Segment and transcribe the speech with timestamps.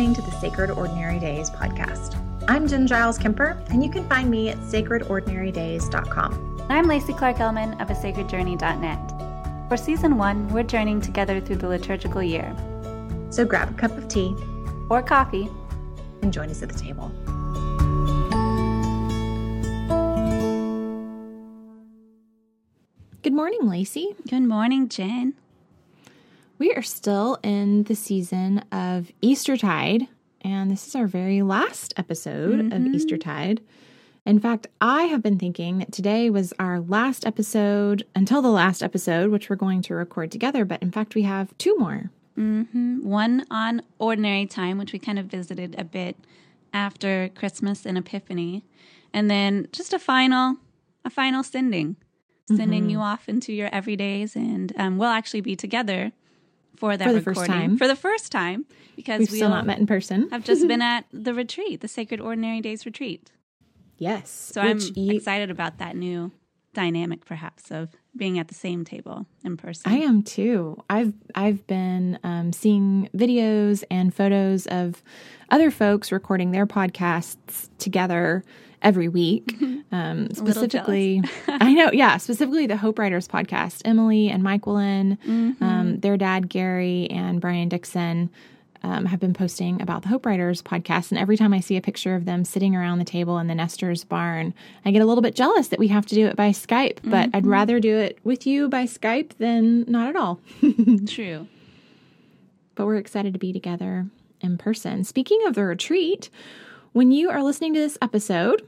[0.00, 2.16] listening to the Sacred Ordinary Days podcast.
[2.48, 6.62] I'm Jenn Giles Kemper, and you can find me at sacredordinarydays.com.
[6.70, 9.68] I'm Lacy Clark Ellman of a sacredjourney.net.
[9.68, 12.50] For season one, we're journeying together through the liturgical year.
[13.28, 14.34] So grab a cup of tea
[14.88, 15.50] or coffee
[16.22, 17.12] and join us at the table.
[23.22, 24.14] Good morning, Lacy.
[24.30, 25.34] Good morning, Jenn.
[26.60, 30.06] We are still in the season of Eastertide,
[30.42, 32.72] and this is our very last episode mm-hmm.
[32.72, 33.62] of Eastertide.
[34.26, 38.82] In fact, I have been thinking that today was our last episode until the last
[38.82, 42.10] episode, which we're going to record together, but in fact, we have two more.
[42.36, 43.08] Mm-hmm.
[43.08, 46.14] One on ordinary time, which we kind of visited a bit
[46.74, 48.66] after Christmas and Epiphany,
[49.14, 50.56] and then just a final,
[51.06, 51.96] a final sending,
[52.48, 52.90] sending mm-hmm.
[52.90, 56.12] you off into your everydays, and um, we'll actually be together
[56.80, 57.76] for that for the recording first time.
[57.76, 58.64] for the first time
[58.96, 60.28] because we've we still not met in person.
[60.32, 63.30] I've just been at the retreat, the Sacred Ordinary Days retreat.
[63.98, 66.32] Yes, so I'm excited about that new
[66.72, 69.92] dynamic, perhaps, of being at the same table in person.
[69.92, 70.82] I am too.
[70.88, 75.02] I've I've been um, seeing videos and photos of
[75.50, 78.42] other folks recording their podcasts together
[78.82, 79.56] every week.
[79.92, 83.82] Um, specifically, I know, yeah, specifically the Hope Writers podcast.
[83.84, 85.64] Emily and Mike Willen, mm-hmm.
[85.64, 88.30] um, their dad Gary and Brian Dixon.
[88.84, 91.10] Um, have been posting about the Hope Writers podcast.
[91.10, 93.54] And every time I see a picture of them sitting around the table in the
[93.54, 96.50] Nestor's barn, I get a little bit jealous that we have to do it by
[96.50, 97.00] Skype.
[97.02, 97.36] But mm-hmm.
[97.36, 100.40] I'd rather do it with you by Skype than not at all.
[101.08, 101.48] True.
[102.76, 104.06] But we're excited to be together
[104.40, 105.02] in person.
[105.02, 106.30] Speaking of the retreat,
[106.92, 108.66] when you are listening to this episode,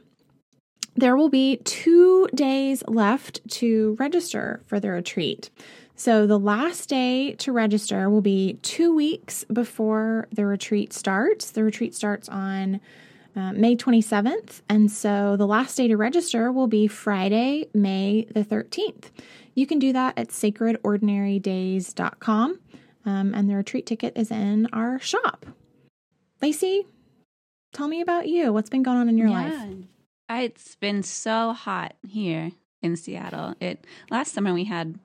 [0.94, 5.50] there will be two days left to register for the retreat.
[5.94, 11.50] So, the last day to register will be two weeks before the retreat starts.
[11.50, 12.80] The retreat starts on
[13.36, 14.62] uh, May 27th.
[14.68, 19.10] And so, the last day to register will be Friday, May the 13th.
[19.54, 22.58] You can do that at sacredordinarydays.com.
[23.04, 25.44] Um, and the retreat ticket is in our shop.
[26.40, 26.86] Lacy,
[27.72, 28.52] tell me about you.
[28.52, 29.42] What's been going on in your yeah.
[29.42, 29.54] life?
[30.30, 33.54] It's been so hot here in Seattle.
[33.60, 34.98] It last summer we had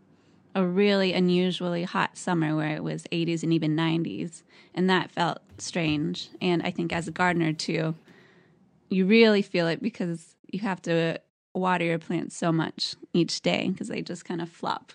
[0.56, 4.42] a really unusually hot summer where it was 80s and even 90s,
[4.74, 6.30] and that felt strange.
[6.42, 7.96] And I think as a gardener too,
[8.90, 11.20] you really feel it because you have to
[11.54, 14.94] water your plants so much each day because they just kind of flop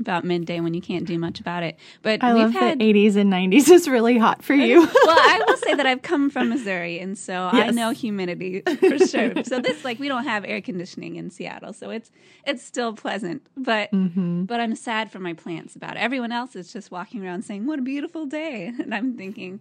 [0.00, 1.76] about midday when you can't do much about it.
[2.02, 4.80] But I we've love had, that 80s and 90s is really hot for you.
[4.80, 7.68] well, I will say that I've come from Missouri, and so yes.
[7.68, 9.44] I know humidity for sure.
[9.44, 12.10] so this, like, we don't have air conditioning in Seattle, so it's
[12.46, 13.46] it's still pleasant.
[13.56, 14.44] But mm-hmm.
[14.44, 16.00] but I'm sad for my plants about it.
[16.00, 19.60] Everyone else is just walking around saying, "What a beautiful day," and I'm thinking,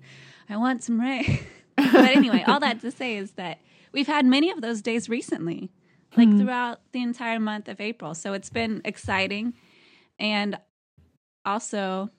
[0.50, 1.40] I want some rain.
[1.76, 3.60] but anyway, all that to say is that
[3.92, 5.70] we've had many of those days recently,
[6.16, 6.40] like mm-hmm.
[6.40, 8.14] throughout the entire month of April.
[8.14, 9.54] So it's been exciting
[10.20, 10.60] and
[11.46, 12.10] also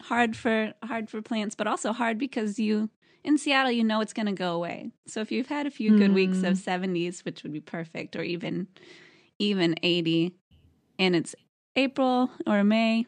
[0.00, 2.90] hard for hard for plants, but also hard because you
[3.24, 4.90] in Seattle you know it's going to go away.
[5.06, 6.14] So if you've had a few good mm.
[6.14, 8.68] weeks of 70s, which would be perfect, or even
[9.38, 10.34] even 80,
[10.98, 11.34] and it's
[11.76, 13.06] April or May,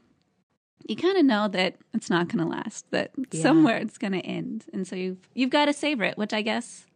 [0.87, 2.87] you kind of know that it's not going to last.
[2.91, 3.43] That yeah.
[3.43, 6.43] somewhere it's going to end, and so you've you've got to savor it, which I
[6.43, 6.87] guess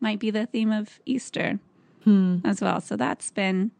[0.00, 1.58] might be the theme of Easter
[2.02, 2.38] hmm.
[2.44, 2.80] as well.
[2.80, 3.70] So that's been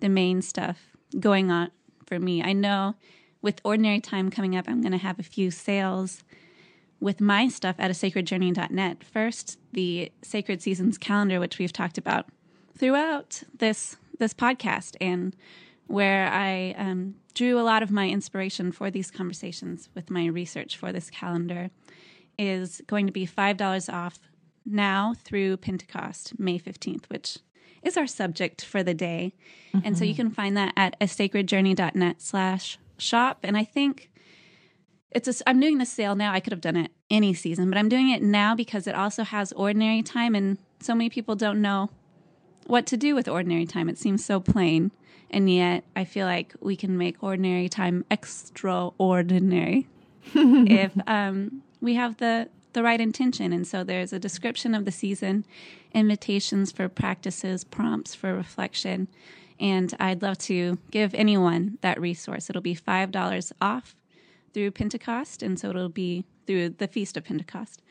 [0.00, 0.78] the main stuff
[1.18, 1.70] going on
[2.06, 2.42] for me.
[2.42, 2.94] I know
[3.42, 6.24] with ordinary time coming up, I'm going to have a few sales
[7.00, 9.04] with my stuff at a sacredjourney.net.
[9.04, 12.26] First, the Sacred Seasons calendar, which we've talked about
[12.76, 15.36] throughout this this podcast, and
[15.86, 20.76] where I um, drew a lot of my inspiration for these conversations with my research
[20.76, 21.70] for this calendar,
[22.38, 24.18] is going to be five dollars off
[24.64, 27.38] now through Pentecost, May fifteenth, which
[27.84, 29.34] is our subject for the day.
[29.74, 29.86] Mm-hmm.
[29.86, 30.22] And so you mm-hmm.
[30.22, 33.40] can find that at a sacredjourney.net slash shop.
[33.42, 34.10] And I think
[35.10, 36.32] it's a, I'm doing the sale now.
[36.32, 39.22] I could have done it any season, but I'm doing it now because it also
[39.22, 40.34] has ordinary time.
[40.34, 41.90] And so many people don't know
[42.66, 43.88] what to do with ordinary time.
[43.88, 44.90] It seems so plain.
[45.30, 49.86] And yet I feel like we can make ordinary time extraordinary
[50.34, 53.52] if um, we have the the right intention.
[53.52, 55.44] And so there's a description of the season,
[55.94, 59.08] invitations for practices, prompts for reflection.
[59.60, 62.50] And I'd love to give anyone that resource.
[62.50, 63.94] It'll be $5 off
[64.52, 65.42] through Pentecost.
[65.42, 67.82] And so it'll be through the Feast of Pentecost.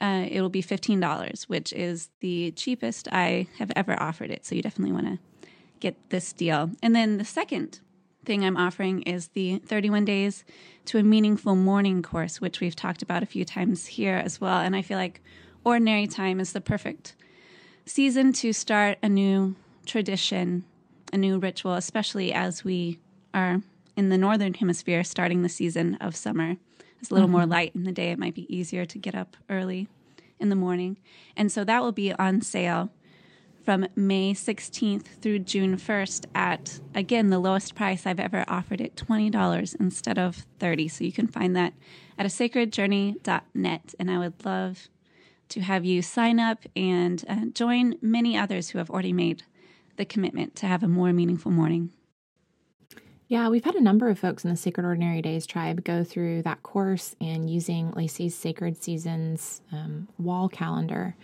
[0.00, 4.44] Uh, it'll be $15, which is the cheapest I have ever offered it.
[4.44, 5.48] So you definitely want to
[5.80, 6.70] get this deal.
[6.82, 7.80] And then the second
[8.24, 10.44] thing I'm offering is the 31 Days
[10.86, 14.58] to a Meaningful Morning course, which we've talked about a few times here as well.
[14.58, 15.22] And I feel like
[15.64, 17.14] ordinary time is the perfect
[17.86, 20.64] season to start a new tradition,
[21.12, 22.98] a new ritual, especially as we
[23.32, 23.60] are
[23.96, 26.56] in the northern hemisphere starting the season of summer.
[27.00, 27.36] It's a little mm-hmm.
[27.36, 28.10] more light in the day.
[28.10, 29.88] It might be easier to get up early
[30.40, 30.96] in the morning.
[31.36, 32.90] And so that will be on sale
[33.64, 38.94] from May 16th through June 1st at again the lowest price I've ever offered it,
[38.96, 40.88] $20 instead of 30.
[40.88, 41.72] So you can find that
[42.18, 44.88] at a sacredjourney.net and I would love
[45.50, 49.42] to have you sign up and uh, join many others who have already made
[49.96, 51.90] the commitment to have a more meaningful morning.
[53.26, 56.42] Yeah, we've had a number of folks in the Sacred Ordinary Days tribe go through
[56.42, 61.16] that course and using Lacy's Sacred Seasons um, wall calendar.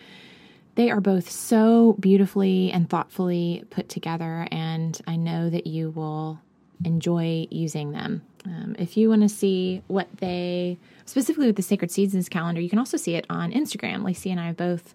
[0.77, 6.41] They are both so beautifully and thoughtfully put together, and I know that you will
[6.85, 8.23] enjoy using them.
[8.47, 12.71] Um, if you want to see what they, specifically with the Sacred Seasons calendar, you
[12.71, 14.05] can also see it on Instagram.
[14.05, 14.95] Lacy and I both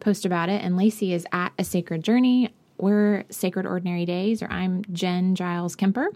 [0.00, 2.52] post about it, and Lacy is at a sacred journey.
[2.78, 6.08] We're Sacred Ordinary Days, or I'm Jenn Giles Kemper.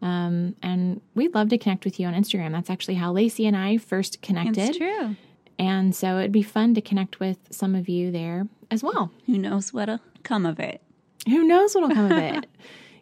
[0.00, 2.52] Um, and we'd love to connect with you on Instagram.
[2.52, 4.58] That's actually how Lacy and I first connected.
[4.68, 5.16] It's true.
[5.58, 9.10] And so it'd be fun to connect with some of you there as well.
[9.26, 10.80] Who knows what'll come of it?
[11.26, 12.46] Who knows what'll come of it?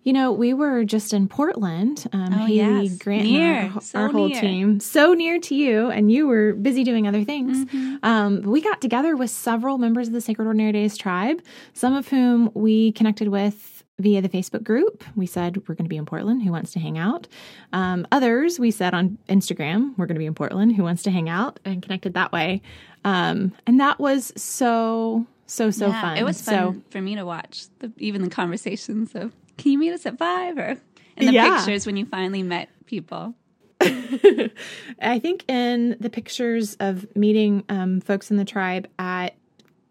[0.06, 2.06] You know, we were just in Portland.
[2.12, 2.96] Um, oh, Haley, yes.
[2.98, 3.72] Grant, near.
[3.74, 4.40] our, so our whole near.
[4.40, 7.64] team, so near to you, and you were busy doing other things.
[7.64, 7.96] Mm-hmm.
[8.04, 11.42] Um, we got together with several members of the Sacred Ordinary Days tribe,
[11.72, 15.02] some of whom we connected with via the Facebook group.
[15.16, 16.44] We said we're going to be in Portland.
[16.44, 17.26] Who wants to hang out?
[17.72, 20.76] Um, others we said on Instagram we're going to be in Portland.
[20.76, 21.58] Who wants to hang out?
[21.64, 22.62] And connected that way.
[23.04, 26.16] Um, and that was so so so yeah, fun.
[26.16, 29.78] It was fun so, for me to watch the, even the conversations of can you
[29.78, 30.76] meet us at five or
[31.16, 31.56] in the yeah.
[31.56, 33.34] pictures when you finally met people.
[33.80, 39.34] I think in the pictures of meeting um, folks in the tribe at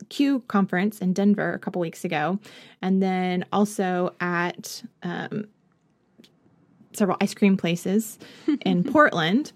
[0.09, 2.39] Q conference in Denver a couple weeks ago,
[2.81, 5.47] and then also at um,
[6.93, 8.17] several ice cream places
[8.65, 9.51] in Portland.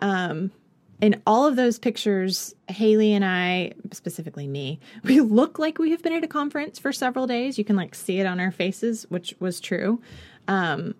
[0.00, 0.50] Um,
[1.00, 6.02] in all of those pictures, Haley and I, specifically me, we look like we have
[6.02, 7.58] been at a conference for several days.
[7.58, 10.00] You can like see it on our faces, which was true.
[10.48, 10.94] Um,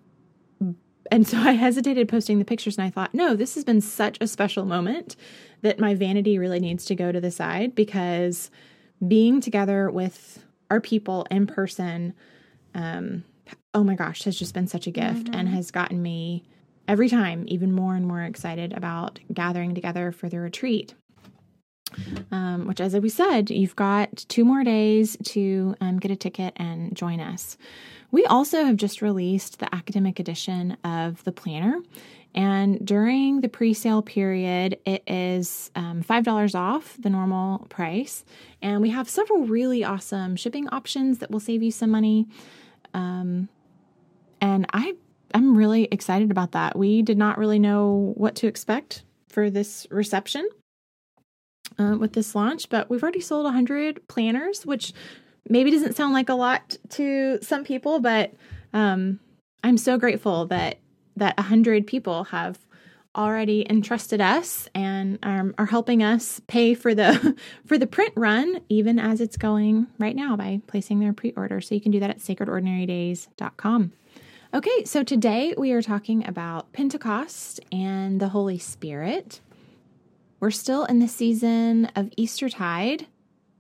[1.11, 4.19] and so I hesitated posting the pictures and I thought, no, this has been such
[4.21, 5.17] a special moment
[5.63, 8.51] that my vanity really needs to go to the side because
[9.07, 12.15] being together with our people in person,
[12.75, 13.25] um,
[13.75, 15.35] oh my gosh, has just been such a gift mm-hmm.
[15.35, 16.45] and has gotten me
[16.91, 20.95] every time even more and more excited about gathering together for the retreat.
[22.31, 26.53] Um, which, as we said, you've got two more days to um, get a ticket
[26.57, 27.57] and join us.
[28.11, 31.81] We also have just released the academic edition of the planner.
[32.35, 38.25] And during the pre sale period, it is um, $5 off the normal price.
[38.63, 42.29] And we have several really awesome shipping options that will save you some money.
[42.95, 43.49] Um,
[44.41, 44.95] and I
[45.35, 46.77] I'm really excited about that.
[46.77, 50.49] We did not really know what to expect for this reception
[51.79, 54.93] uh, with this launch, but we've already sold 100 planners, which
[55.49, 58.33] maybe doesn't sound like a lot to some people, but
[58.73, 59.21] um,
[59.63, 60.79] I'm so grateful that
[61.17, 62.59] that 100 people have
[63.17, 68.61] already entrusted us and um, are helping us pay for the for the print run
[68.69, 72.11] even as it's going right now by placing their pre-order so you can do that
[72.11, 73.93] at sacredordinarydays.com
[74.53, 79.41] Okay, so today we are talking about Pentecost and the Holy Spirit.
[80.41, 83.07] We're still in the season of Eastertide,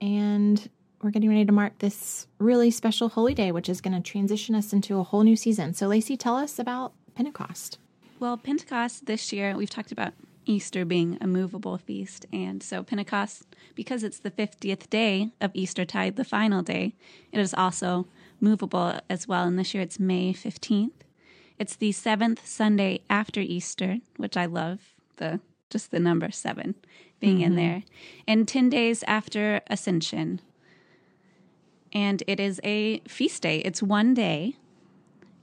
[0.00, 0.68] and
[1.00, 4.56] we're getting ready to mark this really special holy day, which is going to transition
[4.56, 5.74] us into a whole new season.
[5.74, 7.78] So, Lacy, tell us about Pentecost.
[8.18, 10.12] Well, Pentecost this year, we've talked about
[10.44, 12.26] Easter being a movable feast.
[12.32, 16.96] And so, Pentecost, because it's the 50th day of Eastertide, the final day,
[17.30, 18.08] it is also
[18.40, 19.44] movable as well.
[19.44, 20.92] And this year it's May 15th.
[21.58, 26.74] It's the seventh Sunday after Easter, which I love the just the number seven
[27.20, 27.44] being mm-hmm.
[27.44, 27.82] in there,
[28.26, 30.40] and 10 days after Ascension.
[31.92, 33.58] And it is a feast day.
[33.58, 34.56] It's one day,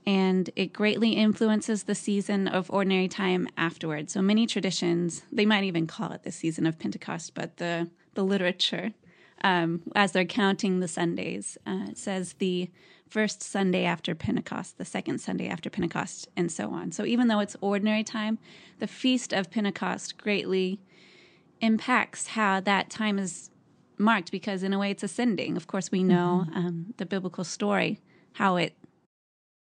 [0.04, 4.12] and it greatly influences the season of ordinary time afterwards.
[4.12, 8.24] So many traditions, they might even call it the season of Pentecost, but the, the
[8.24, 8.92] literature
[9.42, 11.58] um, as they're counting the Sundays.
[11.66, 12.70] Uh, it says the
[13.08, 16.92] first Sunday after Pentecost, the second Sunday after Pentecost, and so on.
[16.92, 18.38] So even though it's ordinary time,
[18.78, 20.80] the feast of Pentecost greatly
[21.60, 23.50] impacts how that time is
[23.96, 25.56] marked because, in a way, it's ascending.
[25.56, 26.58] Of course, we know mm-hmm.
[26.58, 28.00] um, the biblical story,
[28.32, 28.74] how it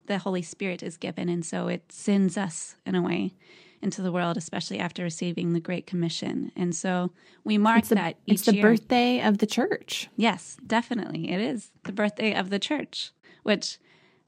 [0.07, 1.28] the Holy Spirit is given.
[1.28, 3.35] And so it sends us in a way
[3.82, 6.52] into the world, especially after receiving the Great Commission.
[6.56, 7.10] And so
[7.44, 8.62] we mark it's the, that It's the year.
[8.62, 10.08] birthday of the church.
[10.16, 11.30] Yes, definitely.
[11.30, 13.10] It is the birthday of the church,
[13.42, 13.78] which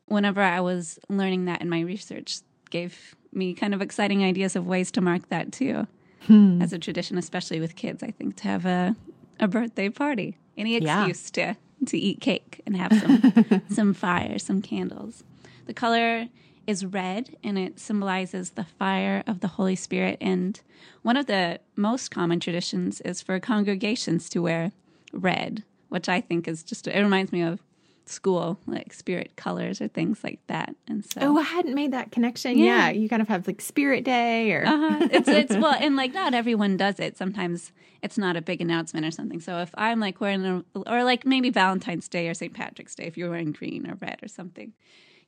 [0.06, 4.66] whenever I was learning that in my research gave me kind of exciting ideas of
[4.66, 5.86] ways to mark that too.
[6.26, 6.60] Hmm.
[6.60, 8.96] As a tradition, especially with kids, I think to have a
[9.40, 10.38] a birthday party.
[10.56, 11.54] Any excuse yeah.
[11.54, 15.22] to to eat cake and have some some fire, some candles.
[15.66, 16.28] The color
[16.66, 20.18] is red and it symbolizes the fire of the Holy Spirit.
[20.20, 20.60] And
[21.02, 24.72] one of the most common traditions is for congregations to wear
[25.12, 27.60] red, which I think is just, it reminds me of
[28.06, 30.74] school, like spirit colors or things like that.
[30.86, 32.58] And so, oh, I hadn't made that connection.
[32.58, 35.08] Yeah, yeah you kind of have like Spirit Day, or uh-huh.
[35.10, 37.16] it's it's well, and like not everyone does it.
[37.16, 39.40] Sometimes it's not a big announcement or something.
[39.40, 42.52] So if I'm like wearing a, or like maybe Valentine's Day or St.
[42.52, 44.72] Patrick's Day, if you're wearing green or red or something,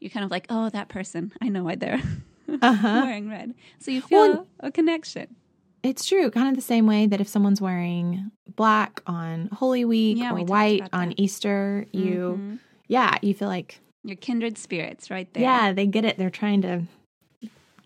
[0.00, 2.02] you're kind of like, oh, that person, I know why they're
[2.62, 3.02] uh-huh.
[3.04, 3.54] wearing red.
[3.78, 5.36] So you feel well, a connection.
[5.82, 6.30] It's true.
[6.30, 10.34] Kind of the same way that if someone's wearing black on Holy Week yeah, or
[10.34, 12.56] we white on Easter, you, mm-hmm.
[12.88, 15.42] yeah, you feel like your kindred spirits right there.
[15.42, 16.18] Yeah, they get it.
[16.18, 16.82] They're trying to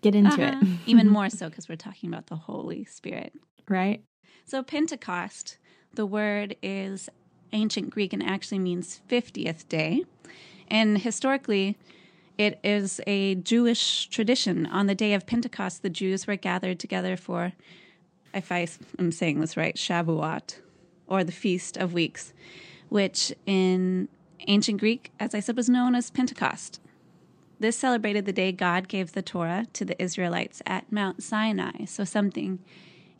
[0.01, 0.59] get into uh-huh.
[0.61, 0.67] it.
[0.85, 3.33] Even more so because we're talking about the Holy Spirit.
[3.69, 4.03] Right.
[4.45, 5.57] So, Pentecost,
[5.93, 7.09] the word is
[7.53, 10.03] ancient Greek and actually means 50th day.
[10.67, 11.77] And historically,
[12.41, 14.65] it is a Jewish tradition.
[14.65, 17.53] On the day of Pentecost, the Jews were gathered together for,
[18.33, 18.67] if I
[18.97, 20.55] am saying this right, Shavuot,
[21.05, 22.33] or the Feast of Weeks,
[22.89, 24.09] which in
[24.47, 26.79] ancient Greek, as I said, was known as Pentecost.
[27.59, 31.85] This celebrated the day God gave the Torah to the Israelites at Mount Sinai.
[31.85, 32.57] So, something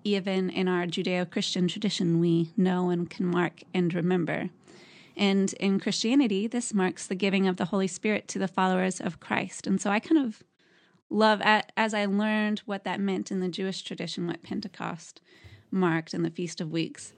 [0.03, 4.49] even in our Judeo Christian tradition we know and can mark and remember.
[5.15, 9.19] And in Christianity, this marks the giving of the Holy Spirit to the followers of
[9.19, 9.67] Christ.
[9.67, 10.43] And so I kind of
[11.09, 15.21] love, as I learned what that meant in the Jewish tradition, what Pentecost
[15.69, 17.13] marked in the Feast of Weeks,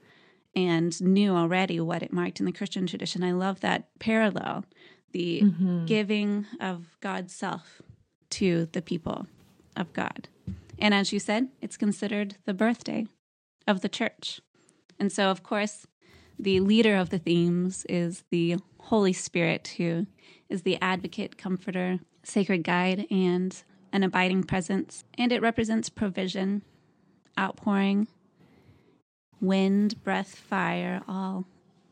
[0.56, 3.24] and knew already what it marked in the Christian tradition.
[3.24, 4.64] I love that parallel
[5.12, 5.86] the mm-hmm.
[5.86, 7.80] giving of God's self
[8.30, 9.26] to the people
[9.76, 10.28] of God.
[10.78, 13.06] And as you said, it's considered the birthday
[13.66, 14.40] of the church.
[14.98, 15.86] And so, of course,
[16.38, 20.06] the leader of the themes is the Holy Spirit, who
[20.48, 23.62] is the advocate, comforter, sacred guide, and
[23.92, 25.04] an abiding presence.
[25.16, 26.62] And it represents provision,
[27.38, 28.08] outpouring,
[29.40, 31.46] wind, breath, fire, all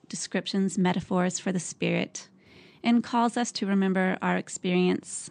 [0.08, 2.28] descriptions, metaphors for the Spirit,
[2.82, 5.30] and calls us to remember our experience.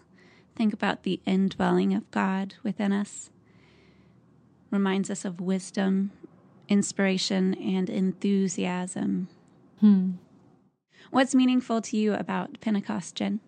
[0.56, 3.30] Think about the indwelling of God within us.
[4.70, 6.12] Reminds us of wisdom
[6.72, 9.28] inspiration, and enthusiasm.
[9.82, 10.12] Hmm.
[11.10, 13.42] What's meaningful to you about Pentecost, Jenn?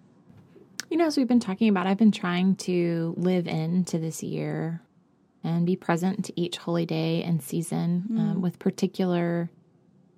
[0.90, 4.82] You know, as we've been talking about, I've been trying to live into this year
[5.42, 8.20] and be present to each holy day and season mm.
[8.20, 9.50] um, with particular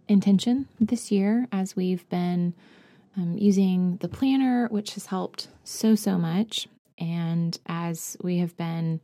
[0.07, 2.55] intention this year as we've been
[3.17, 6.67] um, using the planner, which has helped so, so much.
[6.97, 8.99] And as we have been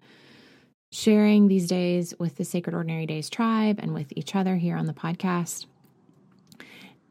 [0.92, 4.86] sharing these days with the Sacred Ordinary Days tribe and with each other here on
[4.86, 5.66] the podcast.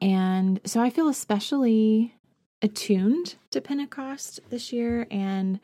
[0.01, 2.15] And so I feel especially
[2.63, 5.07] attuned to Pentecost this year.
[5.11, 5.61] And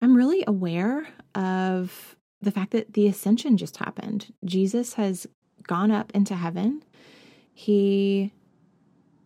[0.00, 4.32] I'm really aware of the fact that the ascension just happened.
[4.44, 5.26] Jesus has
[5.66, 6.82] gone up into heaven.
[7.52, 8.32] He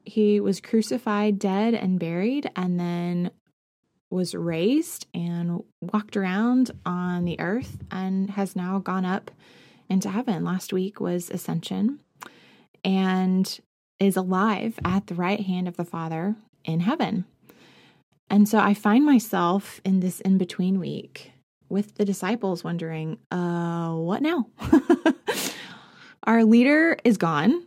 [0.05, 3.31] he was crucified, dead and buried and then
[4.11, 9.31] was raised and walked around on the earth and has now gone up
[9.89, 10.45] into heaven.
[10.45, 12.01] Last week was Ascension
[12.85, 13.61] and
[13.99, 17.25] is alive at the right hand of the Father in heaven.
[18.31, 21.33] And so I find myself in this in between week
[21.69, 24.47] with the disciples wondering, uh, what now?
[26.25, 27.67] Our leader is gone,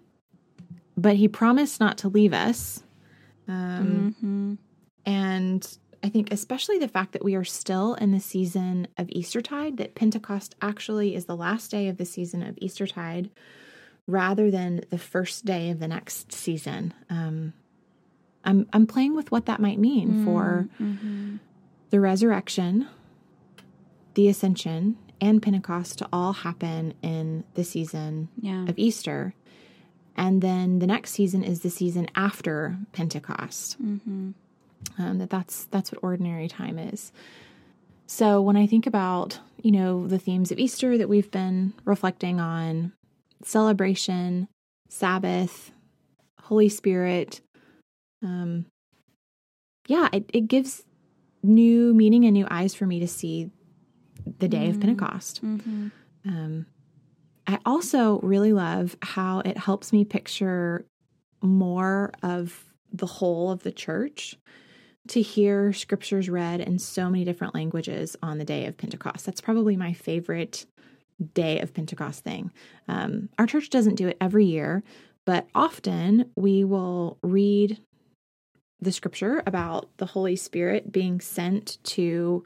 [0.98, 2.84] but he promised not to leave us.
[3.48, 4.54] Um, mm-hmm.
[5.06, 9.78] And I think especially the fact that we are still in the season of Eastertide,
[9.78, 13.30] that Pentecost actually is the last day of the season of Eastertide
[14.08, 16.94] rather than the first day of the next season.
[17.10, 17.54] Um,
[18.44, 21.38] I'm I'm playing with what that might mean mm, for mm-hmm.
[21.92, 22.88] the resurrection,
[24.16, 28.68] the ascension, and Pentecost to all happen in the season yeah.
[28.68, 29.36] of Easter.
[30.18, 33.82] And then the next season is the season after Pentecost.
[33.82, 34.32] Mm-hmm
[34.98, 37.12] um, that that's that's what ordinary time is.
[38.08, 42.40] So when I think about you know the themes of Easter that we've been reflecting
[42.40, 42.94] on,
[43.44, 44.48] celebration,
[44.90, 45.72] Sabbath,
[46.42, 47.42] Holy Spirit,
[48.24, 48.66] um,
[49.88, 50.84] yeah, it, it gives
[51.44, 53.50] new meaning and new eyes for me to see
[54.40, 54.72] the day mm-hmm.
[54.72, 55.44] of Pentecost.
[55.44, 55.88] Mm-hmm.
[56.28, 56.66] Um,
[57.48, 60.86] I also really love how it helps me picture
[61.42, 64.38] more of the whole of the church
[65.08, 69.26] to hear scriptures read in so many different languages on the day of Pentecost.
[69.26, 70.66] That's probably my favorite
[71.34, 72.52] day of Pentecost thing.
[72.88, 74.84] Um, our church doesn't do it every year,
[75.26, 77.80] but often we will read
[78.80, 82.44] the scripture about the Holy Spirit being sent to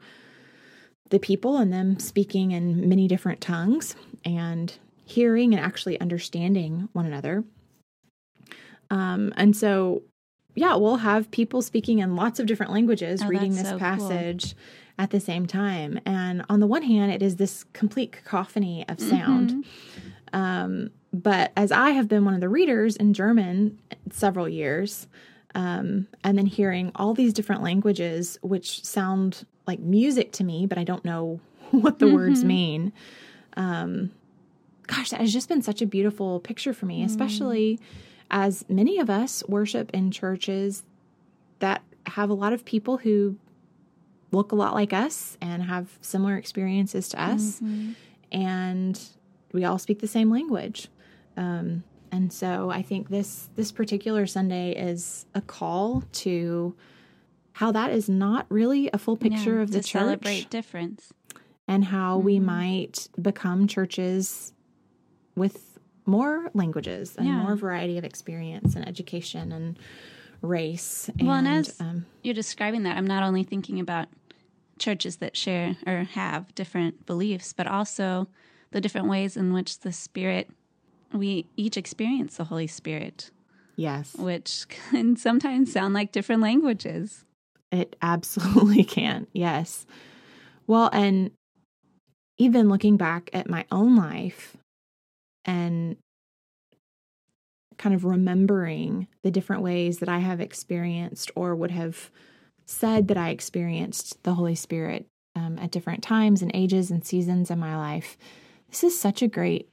[1.08, 7.06] the people and them speaking in many different tongues and hearing and actually understanding one
[7.06, 7.44] another.
[8.90, 10.02] Um, and so,
[10.56, 14.54] yeah, we'll have people speaking in lots of different languages oh, reading this so passage
[14.54, 15.04] cool.
[15.04, 16.00] at the same time.
[16.06, 19.50] And on the one hand, it is this complete cacophony of sound.
[19.50, 20.36] Mm-hmm.
[20.36, 23.78] Um, but as I have been one of the readers in German
[24.10, 25.06] several years,
[25.54, 30.78] um, and then hearing all these different languages, which sound like music to me, but
[30.78, 32.14] I don't know what the mm-hmm.
[32.14, 32.92] words mean.
[33.56, 34.10] Um,
[34.86, 37.04] gosh, that has just been such a beautiful picture for me, mm.
[38.30, 40.82] As many of us worship in churches
[41.58, 43.36] that have a lot of people who
[44.32, 47.56] look a lot like us and have similar experiences to us.
[47.56, 47.92] Mm-hmm.
[48.32, 49.00] And
[49.52, 50.88] we all speak the same language.
[51.36, 56.74] Um, and so I think this this particular Sunday is a call to
[57.52, 60.02] how that is not really a full picture yeah, of the church.
[60.02, 61.12] Celebrate difference.
[61.68, 62.26] And how mm-hmm.
[62.26, 64.52] we might become churches
[65.34, 65.75] with
[66.06, 67.42] more languages and yeah.
[67.42, 69.78] more variety of experience and education and
[70.42, 71.10] race.
[71.18, 74.08] And, well, and as um, you're describing that, I'm not only thinking about
[74.78, 78.28] churches that share or have different beliefs, but also
[78.70, 80.50] the different ways in which the Spirit,
[81.12, 83.30] we each experience the Holy Spirit.
[83.76, 84.14] Yes.
[84.16, 87.24] Which can sometimes sound like different languages.
[87.72, 89.26] It absolutely can.
[89.32, 89.86] Yes.
[90.66, 91.30] Well, and
[92.38, 94.56] even looking back at my own life,
[95.46, 95.96] and
[97.78, 102.10] kind of remembering the different ways that I have experienced or would have
[102.64, 107.50] said that I experienced the Holy Spirit um, at different times and ages and seasons
[107.50, 108.16] in my life.
[108.70, 109.68] This is such a great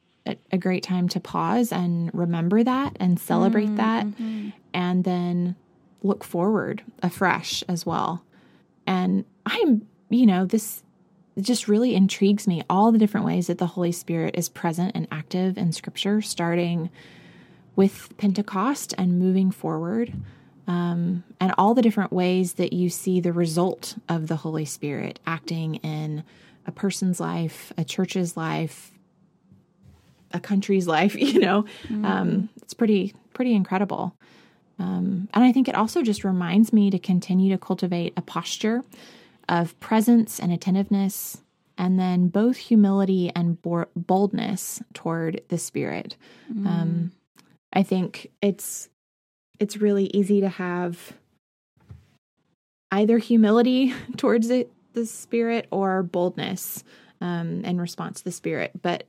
[0.52, 4.50] a, great time to pause and remember that and celebrate mm, mm-hmm.
[4.50, 5.56] that and then
[6.02, 8.24] look forward afresh as well.
[8.88, 10.82] And I'm, you know, this
[11.36, 14.92] it just really intrigues me all the different ways that the Holy Spirit is present
[14.96, 16.90] and active in Scripture, starting
[17.76, 20.14] with Pentecost and moving forward,
[20.68, 25.20] um, and all the different ways that you see the result of the Holy Spirit
[25.26, 26.24] acting in
[26.68, 28.92] a person's life, a church's life,
[30.32, 31.16] a country's life.
[31.16, 32.06] You know, mm-hmm.
[32.06, 34.16] um, it's pretty pretty incredible.
[34.80, 38.84] Um, and I think it also just reminds me to continue to cultivate a posture
[39.50, 41.42] of presence and attentiveness,
[41.78, 46.16] and then both humility and boldness toward the Spirit.
[46.52, 46.68] Mm.
[46.68, 47.12] Um,
[47.72, 48.90] I think it's
[49.60, 51.14] it's really easy to have
[52.92, 56.84] either humility towards it, the Spirit or boldness
[57.22, 59.06] um, in response to the Spirit, but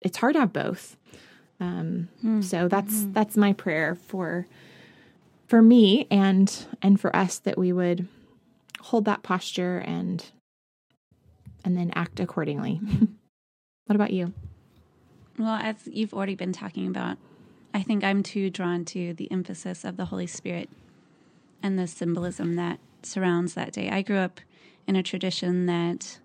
[0.00, 0.96] it's hard to have both.
[1.60, 2.42] Um, mm.
[2.42, 3.14] So that's mm.
[3.14, 4.46] that's my prayer for
[5.46, 8.08] for me and and for us that we would
[8.82, 10.24] hold that posture and
[11.64, 12.80] and then act accordingly.
[13.86, 14.32] what about you?
[15.38, 17.18] Well, as you've already been talking about,
[17.72, 20.68] I think I'm too drawn to the emphasis of the Holy Spirit
[21.62, 23.88] and the symbolism that surrounds that day.
[23.88, 24.40] I grew up
[24.88, 26.18] in a tradition that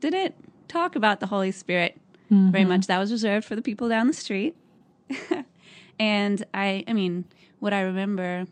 [0.00, 0.34] didn't
[0.68, 1.98] talk about the Holy Spirit
[2.30, 2.50] mm-hmm.
[2.50, 2.86] very much.
[2.86, 4.54] That was reserved for the people down the street.
[5.98, 7.24] and I, I mean,
[7.58, 8.46] what I remember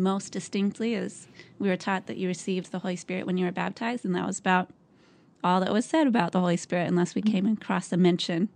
[0.00, 3.52] most distinctly is we were taught that you received the Holy Spirit when you were
[3.52, 4.70] baptized, and that was about
[5.44, 8.48] all that was said about the Holy Spirit, unless we came across a mention,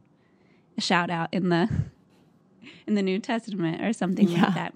[0.77, 1.69] a shout out in the
[2.87, 4.43] in the New Testament or something yeah.
[4.43, 4.75] like that.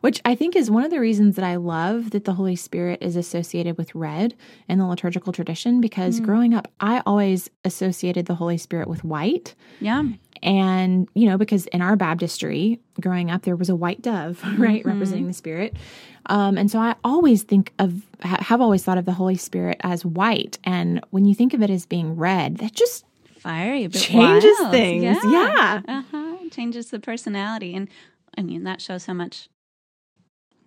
[0.00, 3.02] Which I think is one of the reasons that I love that the Holy Spirit
[3.02, 4.34] is associated with red
[4.68, 6.24] in the liturgical tradition because mm.
[6.24, 9.54] growing up, I always associated the Holy Spirit with white.
[9.80, 10.04] Yeah.
[10.42, 14.80] And, you know, because in our baptistry growing up, there was a white dove, right,
[14.80, 14.88] mm-hmm.
[14.88, 15.76] representing the Spirit.
[16.26, 20.04] Um, and so I always think of, have always thought of the Holy Spirit as
[20.04, 20.58] white.
[20.64, 23.04] And when you think of it as being red, that just
[23.38, 24.70] fiery, changes wild.
[24.70, 25.02] things.
[25.02, 25.20] Yeah.
[25.24, 25.80] yeah.
[25.88, 26.36] Uh-huh.
[26.50, 27.74] Changes the personality.
[27.74, 27.88] And
[28.36, 29.48] I mean, that shows how much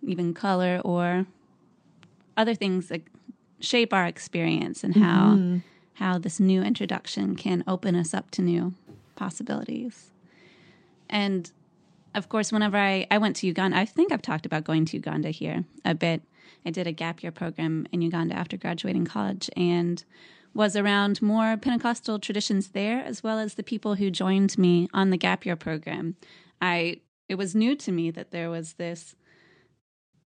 [0.05, 1.25] even color or
[2.35, 3.01] other things that
[3.59, 5.57] shape our experience and how mm-hmm.
[5.95, 8.73] how this new introduction can open us up to new
[9.15, 10.11] possibilities.
[11.09, 11.51] And
[12.15, 14.97] of course, whenever I, I went to Uganda, I think I've talked about going to
[14.97, 16.21] Uganda here a bit.
[16.65, 20.03] I did a gap year program in Uganda after graduating college and
[20.53, 25.09] was around more Pentecostal traditions there, as well as the people who joined me on
[25.09, 26.15] the gap year program.
[26.61, 29.15] I it was new to me that there was this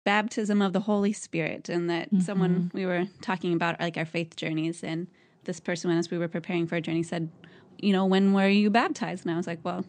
[0.10, 2.22] baptism of the Holy Spirit, and that mm-hmm.
[2.22, 5.06] someone we were talking about like our faith journeys, and
[5.44, 7.30] this person, as we were preparing for a journey, said,
[7.78, 9.86] "You know, when were you baptized?" And I was like, "Well."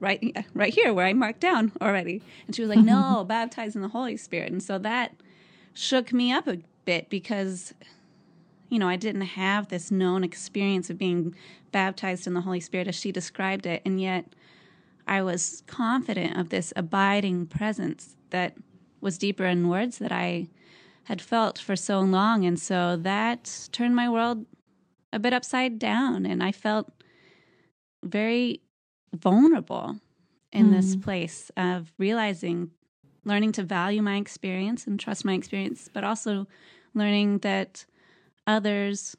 [0.00, 3.82] Right, right here, where I marked down already, and she was like, "No, baptized in
[3.82, 5.14] the Holy Spirit." And so that
[5.74, 7.72] shook me up a bit because
[8.68, 11.36] you know, I didn't have this known experience of being
[11.72, 13.82] baptized in the Holy Spirit as she described it.
[13.84, 14.24] And yet
[15.06, 18.56] I was confident of this abiding presence that
[19.02, 20.48] was deeper in words that I
[21.04, 22.44] had felt for so long.
[22.44, 24.46] And so that turned my world
[25.12, 26.24] a bit upside down.
[26.24, 26.90] And I felt
[28.02, 28.62] very
[29.14, 29.96] vulnerable
[30.52, 30.72] in mm.
[30.72, 32.70] this place of realizing,
[33.24, 36.46] learning to value my experience and trust my experience, but also
[36.94, 37.84] learning that
[38.46, 39.16] others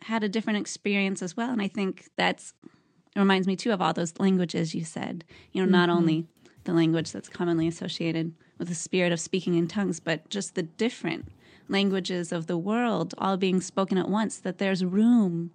[0.00, 1.50] had a different experience as well.
[1.50, 5.24] And I think that's it reminds me too of all those languages you said.
[5.52, 5.72] You know, mm-hmm.
[5.72, 6.26] not only
[6.66, 10.62] the language that's commonly associated with the spirit of speaking in tongues, but just the
[10.62, 11.32] different
[11.68, 15.50] languages of the world all being spoken at once, that there's room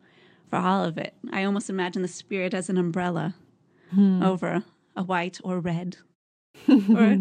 [0.49, 1.13] for all of it.
[1.31, 3.35] I almost imagine the spirit as an umbrella
[3.93, 4.21] hmm.
[4.21, 4.63] over
[4.95, 5.97] a white or red
[6.67, 7.17] or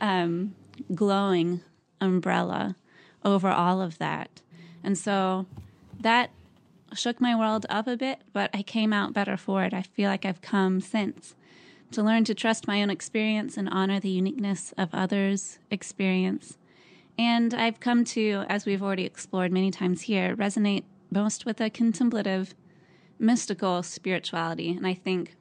[0.00, 0.54] um,
[0.94, 1.62] glowing
[2.00, 2.76] umbrella
[3.24, 4.42] over all of that.
[4.84, 5.46] And so
[6.00, 6.30] that
[6.94, 9.74] shook my world up a bit, but I came out better for it.
[9.74, 11.34] I feel like I've come since
[11.92, 16.58] to learn to trust my own experience and honor the uniqueness of others' experience.
[17.18, 21.70] And I've come to, as we've already explored many times here, resonate most with a
[21.70, 22.54] contemplative,
[23.18, 24.70] mystical spirituality.
[24.70, 25.36] And I think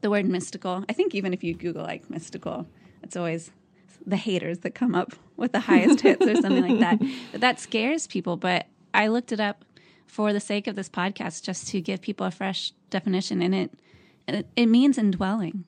[0.00, 2.66] the word mystical, I think even if you Google like mystical,
[3.02, 3.50] it's always
[4.06, 7.00] the haters that come up with the highest hits or something like that.
[7.32, 8.36] But that scares people.
[8.36, 9.64] But I looked it up
[10.06, 13.42] for the sake of this podcast just to give people a fresh definition.
[13.42, 13.70] And it,
[14.34, 15.66] it, means indwelling.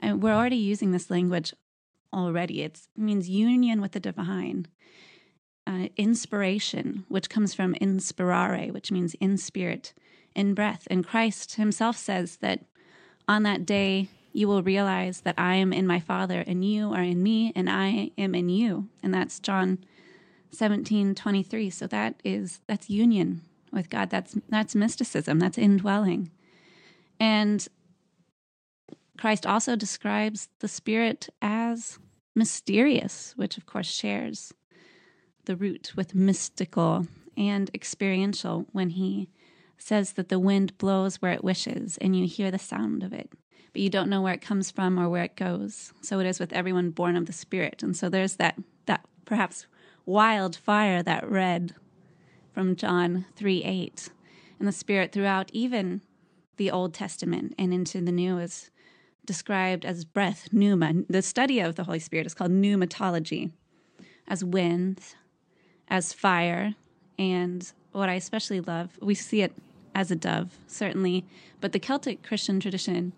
[0.00, 1.52] And we're already using this language
[2.12, 2.62] already.
[2.62, 4.66] It's, it means union with the divine.
[5.66, 9.92] Uh, inspiration, which comes from inspirare, which means in spirit,
[10.34, 10.88] in breath.
[10.90, 12.64] And Christ himself says that
[13.28, 17.02] on that day, you will realize that I am in my Father, and you are
[17.02, 18.88] in me, and I am in you.
[19.02, 19.78] And that's John
[20.52, 21.70] 17, 23.
[21.70, 24.10] So that is that's union with God.
[24.10, 25.38] That's that's mysticism.
[25.38, 26.30] That's indwelling.
[27.18, 27.66] And
[29.20, 31.98] Christ also describes the Spirit as
[32.34, 34.52] mysterious, which of course shares
[35.44, 37.06] the root with mystical
[37.36, 39.28] and experiential when he
[39.78, 43.30] says that the wind blows where it wishes and you hear the sound of it
[43.72, 45.92] but you don't know where it comes from or where it goes.
[46.00, 47.82] So it is with everyone born of the Spirit.
[47.82, 48.56] And so there's that
[48.86, 49.66] that perhaps
[50.06, 51.74] wildfire that red
[52.52, 54.08] from John 3 8.
[54.58, 56.02] And the Spirit throughout even
[56.56, 58.70] the Old Testament and into the New is
[59.24, 61.04] described as breath, pneuma.
[61.08, 63.50] The study of the Holy Spirit is called pneumatology,
[64.26, 65.00] as wind,
[65.88, 66.74] as fire,
[67.18, 69.52] and what I especially love, we see it
[69.94, 71.24] as a dove, certainly,
[71.60, 73.12] but the Celtic Christian tradition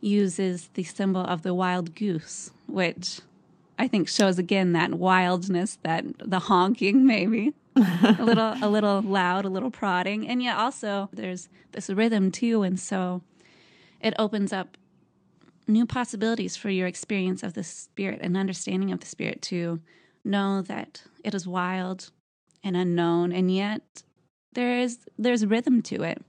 [0.00, 3.20] uses the symbol of the wild goose, which
[3.78, 7.54] I think shows again that wildness, that the honking maybe.
[7.76, 10.28] a little a little loud, a little prodding.
[10.28, 13.22] And yet also there's this rhythm too, and so
[14.00, 14.76] it opens up
[15.66, 19.80] new possibilities for your experience of the spirit and understanding of the spirit to
[20.24, 22.10] know that it is wild
[22.62, 24.02] and unknown and yet
[24.52, 26.22] there is there's rhythm to it.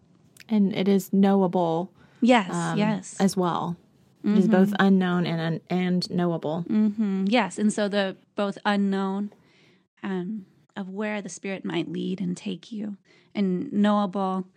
[0.47, 1.91] And it is knowable
[2.25, 3.15] Yes, um, yes.
[3.19, 3.77] As well.
[4.25, 4.37] Mm-hmm.
[4.37, 6.65] It is both unknown and and knowable.
[6.67, 7.25] Mm-hmm.
[7.27, 9.31] Yes, and so the both unknown
[10.01, 10.45] um,
[10.75, 12.97] of where the spirit might lead and take you,
[13.35, 14.47] and knowable,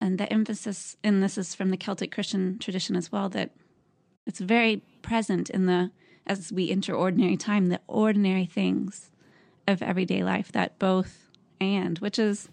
[0.00, 3.50] and the emphasis in this is from the Celtic Christian tradition as well that
[4.26, 5.90] it's very present in the
[6.26, 9.10] as we enter ordinary time, the ordinary things
[9.66, 10.52] of everyday life.
[10.52, 11.28] That both
[11.60, 12.48] and, which is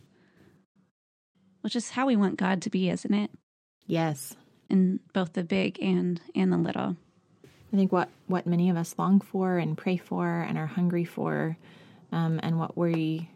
[1.61, 3.31] which is how we want God to be, isn't it?
[3.85, 4.35] Yes
[4.69, 6.95] in both the big and and the little.
[7.73, 11.05] I think what what many of us long for and pray for and are hungry
[11.05, 11.57] for,
[12.11, 13.29] um, and what we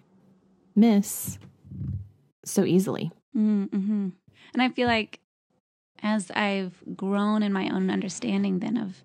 [0.76, 1.38] miss
[2.46, 3.12] so easily.
[3.36, 4.10] Mm-hmm.
[4.54, 5.20] And I feel like
[6.04, 9.02] as I've grown in my own understanding, then of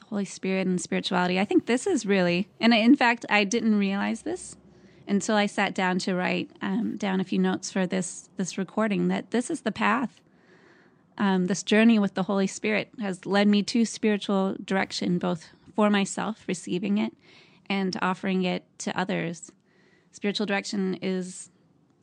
[0.00, 3.78] the Holy Spirit and spirituality, I think this is really, and in fact, I didn't
[3.78, 4.56] realize this
[5.08, 9.08] until I sat down to write um, down a few notes for this this recording.
[9.08, 10.20] That this is the path
[11.18, 15.88] um, this journey with the Holy Spirit has led me to spiritual direction, both for
[15.90, 17.12] myself, receiving it,
[17.68, 19.50] and offering it to others.
[20.12, 21.50] Spiritual direction is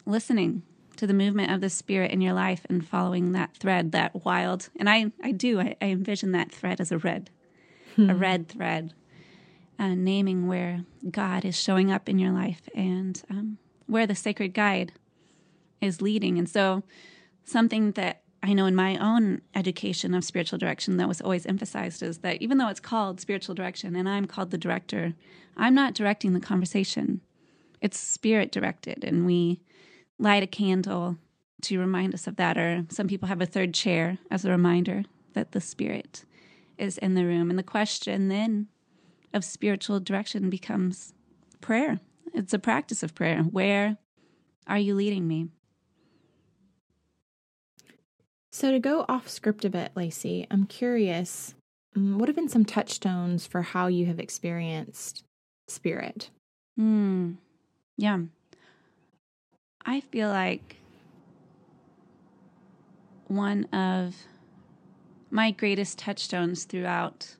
[0.05, 0.63] listening
[0.97, 4.69] to the movement of the spirit in your life and following that thread, that wild.
[4.77, 7.29] And I, I do, I, I envision that thread as a red,
[7.95, 8.09] hmm.
[8.09, 8.93] a red thread,
[9.79, 14.53] uh, naming where God is showing up in your life and um, where the sacred
[14.53, 14.93] guide
[15.81, 16.37] is leading.
[16.37, 16.83] And so,
[17.45, 22.03] something that I know in my own education of spiritual direction that was always emphasized
[22.03, 25.13] is that even though it's called spiritual direction and I'm called the director,
[25.55, 27.21] I'm not directing the conversation.
[27.81, 29.61] It's spirit directed, and we
[30.19, 31.17] light a candle
[31.63, 32.57] to remind us of that.
[32.57, 36.25] Or some people have a third chair as a reminder that the spirit
[36.77, 37.49] is in the room.
[37.49, 38.67] And the question then
[39.33, 41.13] of spiritual direction becomes
[41.61, 41.99] prayer.
[42.33, 43.43] It's a practice of prayer.
[43.43, 43.97] Where
[44.67, 45.49] are you leading me?
[48.51, 51.55] So, to go off script a bit, Lacy, I'm curious
[51.97, 55.23] mm, what have been some touchstones for how you have experienced
[55.67, 56.29] spirit?
[56.77, 57.33] Hmm.
[57.97, 58.19] Yeah.
[59.85, 60.77] I feel like
[63.27, 64.15] one of
[65.29, 67.35] my greatest touchstones throughout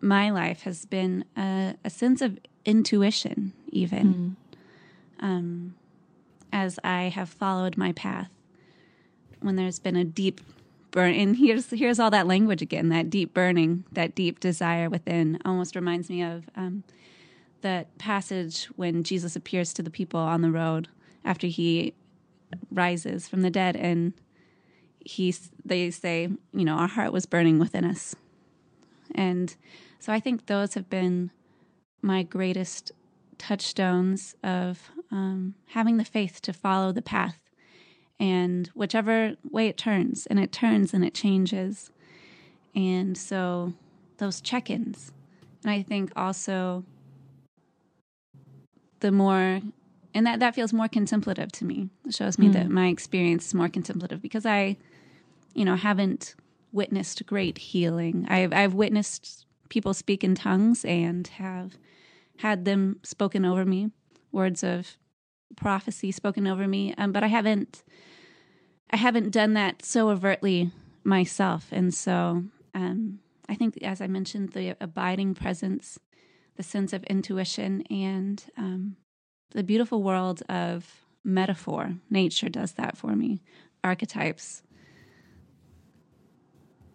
[0.00, 4.36] my life has been a, a sense of intuition, even
[5.20, 5.24] mm.
[5.24, 5.74] um,
[6.52, 8.30] as I have followed my path.
[9.40, 10.40] When there's been a deep
[10.90, 12.88] burn, and here's here's all that language again.
[12.88, 16.82] That deep burning, that deep desire within, almost reminds me of um,
[17.62, 20.88] that passage when Jesus appears to the people on the road
[21.24, 21.94] after he
[22.70, 24.12] rises from the dead and
[25.00, 28.14] he they say, you know, our heart was burning within us.
[29.14, 29.54] And
[29.98, 31.30] so I think those have been
[32.02, 32.92] my greatest
[33.38, 37.40] touchstones of um, having the faith to follow the path
[38.20, 41.90] and whichever way it turns and it turns and it changes
[42.74, 43.72] and so
[44.18, 45.12] those check-ins
[45.62, 46.84] and i think also
[49.00, 49.60] the more
[50.14, 51.88] and that that feels more contemplative to me.
[52.06, 52.52] It shows me mm.
[52.54, 54.76] that my experience is more contemplative because i
[55.54, 56.34] you know haven't
[56.72, 58.26] witnessed great healing.
[58.28, 61.76] I've i've witnessed people speak in tongues and have
[62.38, 63.90] had them spoken over me
[64.32, 64.96] words of
[65.56, 67.82] prophecy spoken over me um, but i haven't
[68.90, 70.70] i haven't done that so overtly
[71.04, 71.68] myself.
[71.72, 75.98] And so um, i think as i mentioned the abiding presence
[76.58, 78.96] the sense of intuition and um,
[79.52, 81.94] the beautiful world of metaphor.
[82.10, 83.40] Nature does that for me.
[83.84, 84.62] Archetypes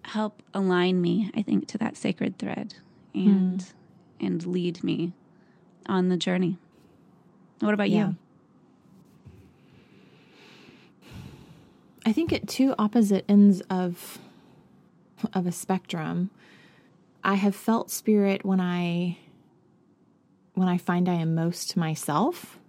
[0.04, 2.76] help align me, I think, to that sacred thread
[3.16, 3.74] and mm.
[4.20, 5.14] and lead me
[5.88, 6.58] on the journey.
[7.62, 8.10] What about yeah.
[8.10, 8.16] you?
[12.06, 14.20] I think at two opposite ends of
[15.34, 16.32] of a spectrum,
[17.24, 19.20] I have felt spirit when I
[20.54, 22.60] when I find I am most myself.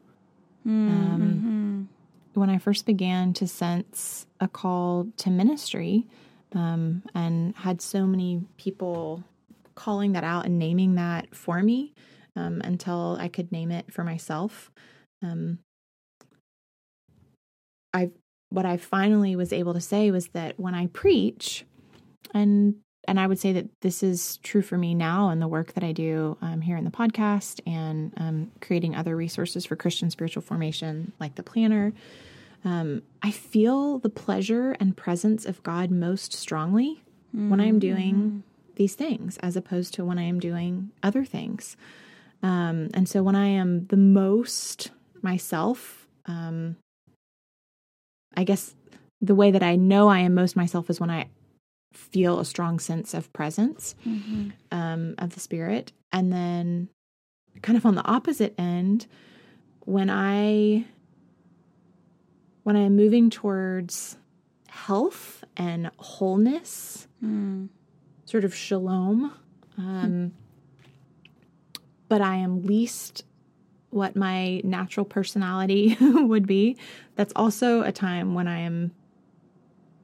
[0.66, 0.88] Mm-hmm.
[0.92, 1.88] Um,
[2.35, 6.07] when I first began to sense a call to ministry
[6.55, 9.23] um, and had so many people
[9.75, 11.92] calling that out and naming that for me
[12.37, 14.70] um, until I could name it for myself.
[15.23, 15.59] Um,
[17.92, 18.11] I
[18.51, 21.64] what I finally was able to say was that when I preach,
[22.33, 25.75] and and I would say that this is true for me now and the work
[25.75, 30.11] that I do um, here in the podcast and um, creating other resources for Christian
[30.11, 31.93] spiritual formation, like the planner.
[32.64, 37.03] Um, I feel the pleasure and presence of God most strongly
[37.35, 37.51] mm-hmm.
[37.51, 38.38] when I am doing mm-hmm.
[38.77, 41.77] these things, as opposed to when I am doing other things.
[42.43, 44.90] Um, and so when I am the most
[45.23, 46.77] myself, um,
[48.37, 48.75] I guess
[49.21, 51.29] the way that I know I am most myself is when I
[51.94, 54.50] feel a strong sense of presence mm-hmm.
[54.70, 55.92] um, of the spirit.
[56.12, 56.88] And then,
[57.62, 59.07] kind of on the opposite end,
[59.80, 60.85] when I
[62.62, 64.16] when I'm moving towards
[64.68, 67.68] health and wholeness, mm.
[68.24, 69.33] sort of shalom,
[69.76, 70.33] um,
[72.09, 73.24] but I am least
[73.90, 76.76] what my natural personality would be.
[77.14, 78.92] That's also a time when I am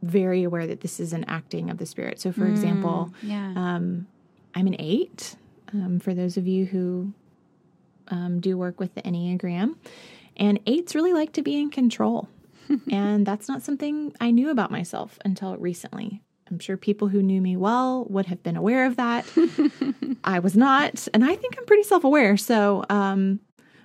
[0.03, 2.21] very aware that this is an acting of the spirit.
[2.21, 3.53] So, for mm, example, yeah.
[3.57, 4.07] um,
[4.55, 5.37] I'm an eight.
[5.73, 7.13] Um, for those of you who
[8.09, 9.77] um, do work with the Enneagram,
[10.37, 12.29] and eights really like to be in control.
[12.91, 16.23] and that's not something I knew about myself until recently.
[16.51, 19.25] I'm sure people who knew me well would have been aware of that.
[20.25, 22.37] I was not, and I think I'm pretty self aware.
[22.37, 23.39] So, um,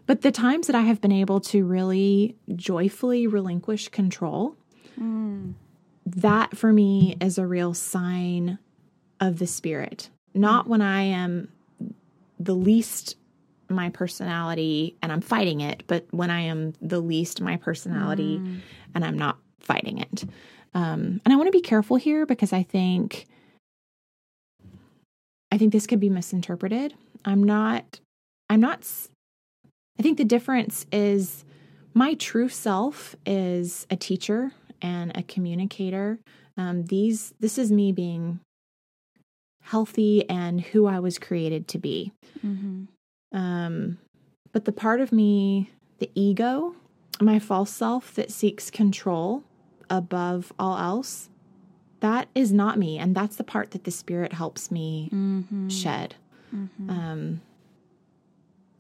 [0.08, 4.56] but the times that I have been able to really joyfully relinquish control,
[5.00, 5.54] mm
[6.06, 8.60] that for me is a real sign
[9.20, 10.10] of the spirit.
[10.34, 11.50] Not when I am
[12.40, 13.16] the least
[13.70, 18.60] my personality and I'm fighting it, but when I am the least my personality mm.
[18.94, 20.26] and I'm not fighting it.
[20.74, 23.26] Um, and I want to be careful here because I think
[25.52, 26.94] I think this could be misinterpreted.
[27.24, 28.00] I'm not
[28.50, 28.86] I'm not
[29.98, 31.46] I think the difference is
[31.94, 36.20] my true self is a teacher and a communicator.
[36.58, 38.40] Um, these this is me being
[39.62, 42.12] healthy and who I was created to be.
[42.46, 42.84] Mm-hmm.
[43.38, 43.98] Um,
[44.52, 46.76] but the part of me, the ego,
[47.20, 49.44] my false self that seeks control
[49.90, 51.30] above all else,
[52.00, 52.98] that is not me.
[52.98, 55.68] And that's the part that the spirit helps me mm-hmm.
[55.70, 56.16] shed.
[56.56, 56.90] Mm-hmm.
[56.90, 57.42] Um,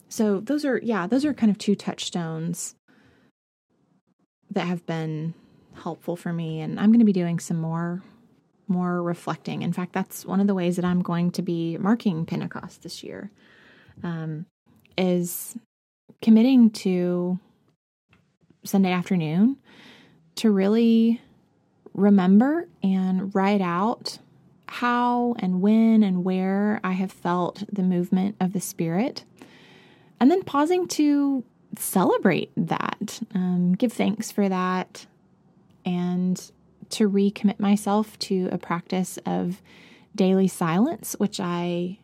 [0.08, 2.76] so those are, yeah, those are kind of two touchstones
[4.52, 5.34] that have been
[5.82, 6.62] helpful for me.
[6.62, 8.02] And I'm going to be doing some more
[8.68, 9.62] more reflecting.
[9.62, 13.04] In fact, that's one of the ways that I'm going to be marking Pentecost this
[13.04, 13.30] year.
[14.04, 14.48] Um,
[14.98, 15.56] is
[16.22, 17.40] committing to
[18.64, 19.58] Sunday afternoon
[20.36, 21.22] to really
[21.94, 24.18] remember and write out
[24.68, 29.24] how and when and where I have felt the movement of the Spirit,
[30.20, 31.44] and then pausing to
[31.78, 35.06] celebrate that, um, give thanks for that,
[35.86, 36.52] and
[36.90, 39.62] to recommit myself to a practice of
[40.16, 42.00] daily silence, which I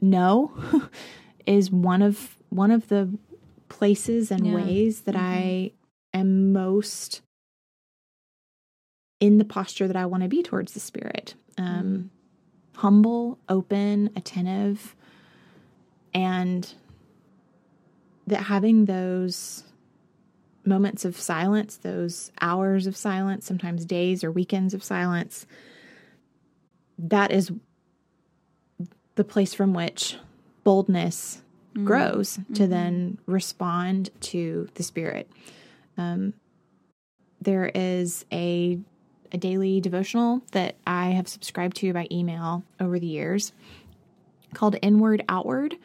[0.00, 0.52] know
[1.46, 3.16] is one of one of the
[3.68, 4.54] places and yeah.
[4.54, 5.24] ways that mm-hmm.
[5.24, 5.72] I
[6.14, 7.22] am most
[9.20, 11.34] in the posture that I want to be towards the spirit.
[11.58, 12.08] Um, mm
[12.76, 14.94] humble, open, attentive,
[16.12, 16.74] and
[18.26, 19.64] that having those
[20.66, 25.46] moments of silence, those hours of silence, sometimes days or weekends of silence,
[26.98, 27.52] that is
[29.14, 30.16] the place from which
[30.64, 31.42] boldness
[31.74, 31.86] mm-hmm.
[31.86, 32.70] grows to mm-hmm.
[32.70, 35.30] then respond to the Spirit.
[35.96, 36.34] Um,
[37.40, 38.78] there is a
[39.32, 43.52] a daily devotional that I have subscribed to by email over the years
[44.54, 45.76] called Inward Outward.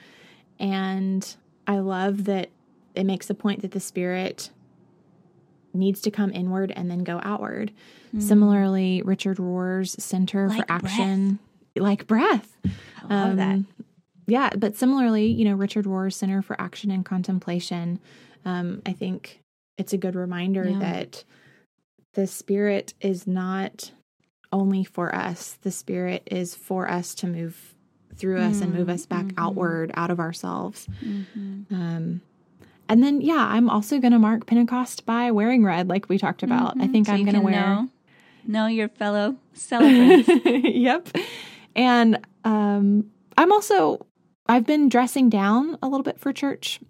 [0.60, 1.36] And
[1.67, 2.50] I love that
[2.94, 4.52] it makes the point that the Spirit
[5.73, 7.71] needs to come inward and then go outward.
[8.15, 8.21] Mm.
[8.21, 11.39] Similarly, Richard Rohr's Center like for Action,
[11.73, 11.84] breath.
[11.84, 12.57] like breath.
[13.10, 13.60] I love um, that.
[14.27, 17.99] Yeah, but similarly, you know, Richard Rohr's Center for Action and Contemplation.
[18.45, 19.41] Um, I think
[19.77, 20.79] it's a good reminder yeah.
[20.79, 21.23] that
[22.13, 23.91] the Spirit is not
[24.51, 25.57] only for us.
[25.62, 27.75] The Spirit is for us to move
[28.15, 28.49] through mm.
[28.49, 29.39] us and move us back mm-hmm.
[29.39, 30.88] outward, out of ourselves.
[31.03, 31.73] Mm-hmm.
[31.73, 32.21] Um,
[32.91, 36.43] and then, yeah, I'm also going to mark Pentecost by wearing red, like we talked
[36.43, 36.71] about.
[36.71, 36.82] Mm-hmm.
[36.82, 37.54] I think so I'm going to wear.
[37.54, 37.89] Know,
[38.45, 40.30] know your fellow celebrants.
[40.45, 41.08] yep.
[41.73, 44.06] And um, I'm also,
[44.47, 46.82] I've been dressing down a little bit for church.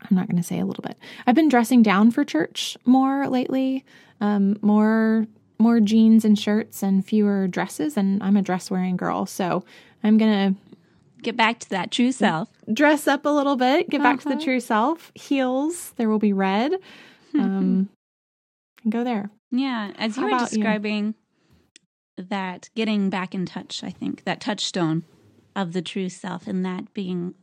[0.00, 0.96] I'm not going to say a little bit.
[1.26, 3.84] I've been dressing down for church more lately,
[4.22, 5.26] um, more
[5.58, 7.96] more jeans and shirts and fewer dresses.
[7.96, 9.64] And I'm a dress wearing girl, so
[10.04, 10.54] I'm gonna
[11.22, 12.48] Get back to that true self.
[12.72, 13.88] Dress up a little bit.
[13.90, 14.12] Get uh-huh.
[14.12, 14.44] back to the uh-huh.
[14.44, 15.12] true self.
[15.14, 15.92] Heels.
[15.96, 16.74] There will be red.
[17.34, 17.90] Um,
[18.82, 19.28] and go there.
[19.50, 19.92] Yeah.
[19.98, 21.14] As How you were describing
[22.16, 22.24] you?
[22.30, 25.04] that getting back in touch, I think that touchstone
[25.54, 27.34] of the true self and that being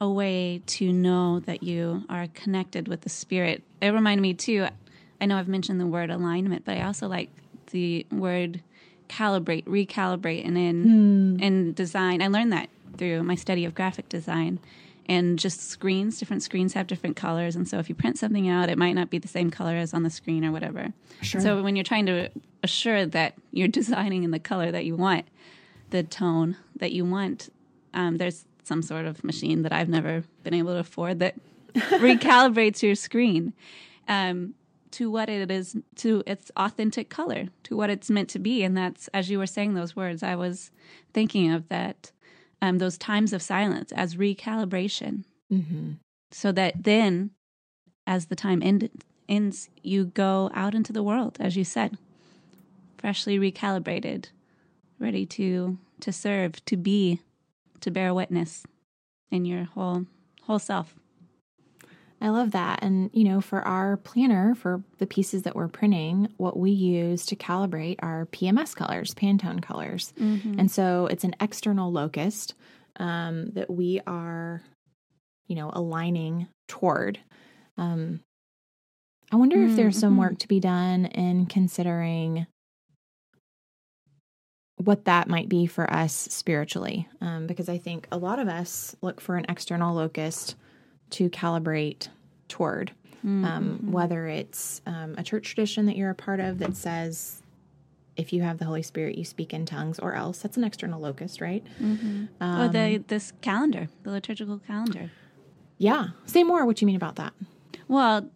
[0.00, 3.62] a way to know that you are connected with the spirit.
[3.80, 4.66] It reminded me too.
[5.20, 7.30] I know I've mentioned the word alignment, but I also like
[7.70, 8.62] the word
[9.10, 11.42] calibrate, recalibrate, and in hmm.
[11.42, 12.22] in design.
[12.22, 14.60] I learned that through my study of graphic design
[15.06, 16.18] and just screens.
[16.18, 19.10] Different screens have different colors, and so if you print something out, it might not
[19.10, 20.92] be the same color as on the screen or whatever.
[21.20, 21.40] Sure.
[21.40, 22.30] So when you're trying to
[22.62, 25.26] assure that you're designing in the color that you want,
[25.90, 27.50] the tone that you want,
[27.92, 31.34] um, there's some sort of machine that I've never been able to afford that
[31.74, 33.52] recalibrates your screen.
[34.06, 34.54] Um,
[34.92, 38.62] to what it is to its authentic color to what it's meant to be.
[38.62, 40.70] And that's as you were saying those words i was
[41.12, 42.12] thinking of that
[42.62, 45.24] um, those times of silence as recalibration.
[45.52, 45.92] Mm-hmm.
[46.30, 47.30] so that then
[48.06, 48.88] as the time end,
[49.28, 51.98] ends you go out into the world as you said
[52.98, 54.26] freshly recalibrated
[55.00, 57.20] ready to to serve to be
[57.80, 58.64] to bear witness
[59.30, 60.06] in your whole
[60.42, 60.94] whole self
[62.20, 62.80] I love that.
[62.82, 67.24] And, you know, for our planner, for the pieces that we're printing, what we use
[67.26, 70.12] to calibrate are PMS colors, Pantone colors.
[70.20, 70.60] Mm-hmm.
[70.60, 72.48] And so it's an external locus
[72.96, 74.62] um, that we are,
[75.46, 77.18] you know, aligning toward.
[77.78, 78.20] Um,
[79.32, 79.70] I wonder mm-hmm.
[79.70, 80.20] if there's some mm-hmm.
[80.20, 82.46] work to be done in considering
[84.76, 88.96] what that might be for us spiritually, um, because I think a lot of us
[89.02, 90.54] look for an external locus
[91.10, 92.08] to calibrate
[92.48, 92.92] toward.
[93.22, 93.92] Um, mm-hmm.
[93.92, 97.42] whether it's um, a church tradition that you're a part of that says
[98.16, 101.00] if you have the Holy Spirit, you speak in tongues, or else that's an external
[101.00, 101.64] locus, right?
[101.82, 102.26] Mm-hmm.
[102.40, 105.10] Um, or the this calendar, the liturgical calendar.
[105.78, 106.66] Yeah, say more.
[106.66, 107.32] What you mean about that?
[107.88, 108.30] Well,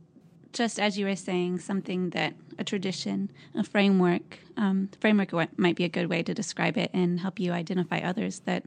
[0.52, 5.84] just as you were saying, something that a tradition, a framework, um, framework might be
[5.84, 8.64] a good way to describe it and help you identify others that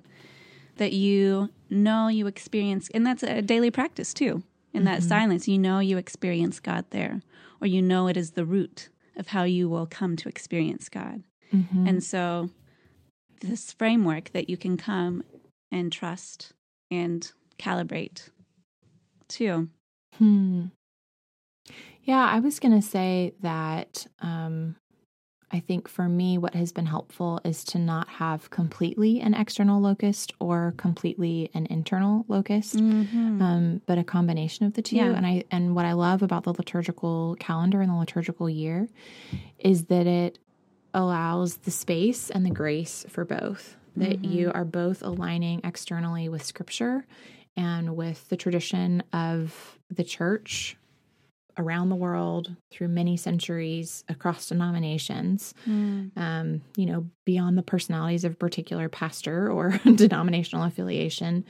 [0.77, 4.43] that you know you experience, and that's a daily practice too.
[4.73, 4.85] In mm-hmm.
[4.85, 7.21] that silence, you know you experience God there,
[7.61, 11.23] or you know it is the root of how you will come to experience God.
[11.53, 11.87] Mm-hmm.
[11.87, 12.49] And so,
[13.41, 15.23] this framework that you can come
[15.71, 16.53] and trust
[16.91, 18.29] and calibrate
[19.27, 19.69] too.
[20.17, 20.65] Hmm.
[22.03, 24.77] Yeah, I was going to say that um,
[25.49, 29.79] I think for me, what has been helpful is to not have completely an external
[29.79, 33.41] locus or completely an internal locus, mm-hmm.
[33.41, 34.97] um, but a combination of the two.
[34.97, 35.13] Yeah.
[35.13, 38.89] And I and what I love about the liturgical calendar and the liturgical year
[39.57, 40.37] is that it
[40.93, 43.77] allows the space and the grace for both.
[43.95, 44.31] That mm-hmm.
[44.31, 47.05] you are both aligning externally with Scripture
[47.55, 50.75] and with the tradition of the church
[51.57, 56.11] around the world through many centuries across denominations, mm.
[56.15, 61.43] um, you know, beyond the personalities of a particular pastor or denominational affiliation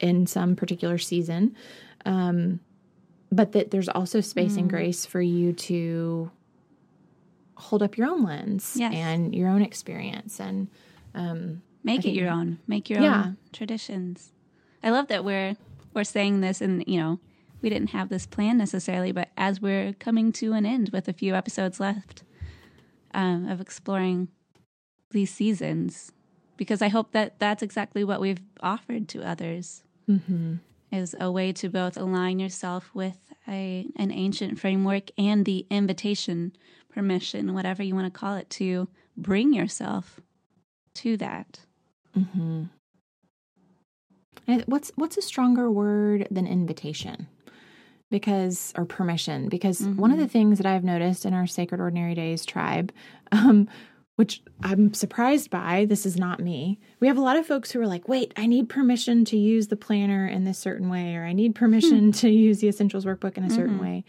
[0.00, 1.54] in some particular season.
[2.04, 2.60] Um,
[3.32, 4.58] but that there's also space mm.
[4.58, 6.30] and grace for you to
[7.56, 8.92] hold up your own lens yes.
[8.94, 10.68] and your own experience and
[11.14, 13.24] um, make it your own, make your yeah.
[13.26, 14.32] own traditions.
[14.82, 15.56] I love that we're
[15.94, 17.18] we're saying this and you know
[17.66, 21.12] we didn't have this plan necessarily, but as we're coming to an end with a
[21.12, 22.22] few episodes left
[23.12, 24.28] um, of exploring
[25.10, 26.12] these seasons,
[26.56, 29.82] because I hope that that's exactly what we've offered to others.
[30.08, 30.54] Mm-hmm.
[30.92, 36.52] Is a way to both align yourself with a an ancient framework and the invitation,
[36.94, 38.86] permission, whatever you want to call it, to
[39.16, 40.20] bring yourself
[40.94, 41.58] to that.
[42.16, 42.66] Mm-hmm.
[44.66, 47.26] what's what's a stronger word than invitation?
[48.10, 50.00] Because or permission because mm-hmm.
[50.00, 50.32] one of the mm-hmm.
[50.32, 52.92] things that I've noticed in our Sacred Ordinary Days tribe
[53.32, 53.68] um,
[54.16, 56.80] which I'm surprised by, this is not me.
[57.00, 59.68] We have a lot of folks who are like, wait, I need permission to use
[59.68, 62.10] the planner in this certain way, or I need permission hmm.
[62.22, 63.84] to use the essentials workbook in a certain mm-hmm.
[63.84, 64.04] way.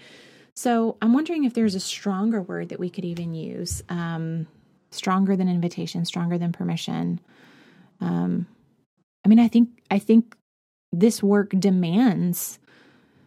[0.55, 4.47] So I'm wondering if there's a stronger word that we could even use, um,
[4.91, 7.19] stronger than invitation, stronger than permission.
[7.99, 8.47] Um,
[9.25, 10.35] I mean, I think I think
[10.91, 12.59] this work demands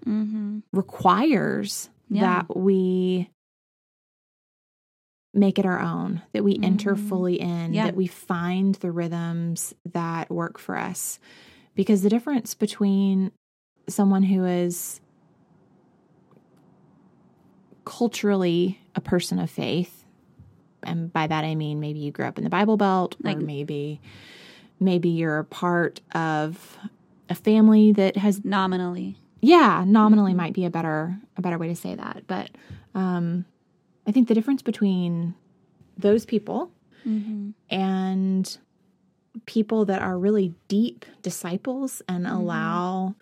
[0.07, 0.61] mm-hmm.
[0.72, 2.20] requires yeah.
[2.20, 3.30] that we
[5.32, 6.64] make it our own, that we mm-hmm.
[6.64, 7.84] enter fully in, yeah.
[7.84, 11.18] that we find the rhythms that work for us.
[11.74, 13.30] Because the difference between
[13.88, 15.01] someone who is
[17.84, 20.05] culturally a person of faith,
[20.82, 23.40] and by that I mean maybe you grew up in the Bible Belt, like, or
[23.40, 24.01] maybe
[24.80, 26.78] maybe you're a part of
[27.28, 31.76] a family that has nominally yeah, nominally might be a better a better way to
[31.76, 32.24] say that.
[32.26, 32.51] But
[32.95, 33.45] um,
[34.07, 35.34] I think the difference between
[35.97, 36.70] those people
[37.07, 37.51] mm-hmm.
[37.70, 38.59] and
[39.47, 42.36] people that are really deep disciples and mm-hmm.
[42.36, 43.14] allow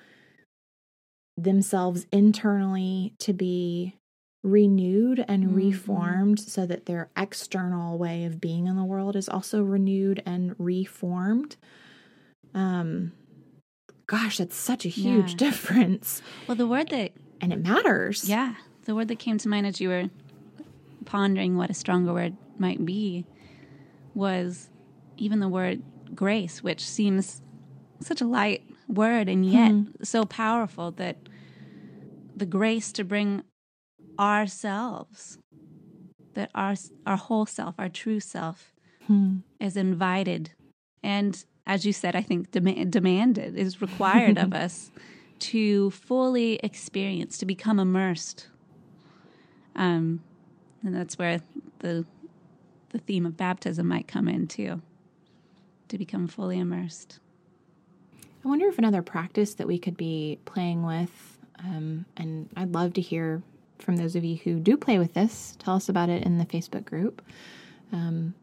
[1.36, 3.94] themselves internally to be
[4.42, 5.54] renewed and mm-hmm.
[5.54, 10.54] reformed so that their external way of being in the world is also renewed and
[10.58, 11.56] reformed
[12.54, 13.12] um
[14.08, 15.36] gosh, that's such a huge yeah.
[15.46, 16.20] difference.
[16.48, 17.12] Well, the word that.
[17.40, 18.28] And it matters.
[18.28, 18.56] Yeah.
[18.84, 20.10] The word that came to mind as you were
[21.04, 23.24] pondering what a stronger word might be
[24.14, 24.70] was
[25.16, 25.82] even the word
[26.14, 27.42] grace, which seems
[28.00, 30.02] such a light word and yet mm-hmm.
[30.02, 31.16] so powerful that
[32.34, 33.42] the grace to bring
[34.18, 35.38] ourselves,
[36.34, 36.74] that our,
[37.06, 38.72] our whole self, our true self,
[39.06, 39.38] hmm.
[39.60, 40.50] is invited.
[41.02, 44.90] And as you said, I think dem- demanded is required of us
[45.40, 48.48] to fully experience, to become immersed.
[49.76, 50.24] Um,
[50.82, 51.40] and that's where
[51.80, 52.04] the
[52.90, 54.80] the theme of baptism might come in too,
[55.88, 57.20] to become fully immersed.
[58.42, 62.94] I wonder if another practice that we could be playing with, um, and I'd love
[62.94, 63.42] to hear
[63.78, 65.54] from those of you who do play with this.
[65.58, 67.20] Tell us about it in the Facebook group.
[67.92, 68.34] Um,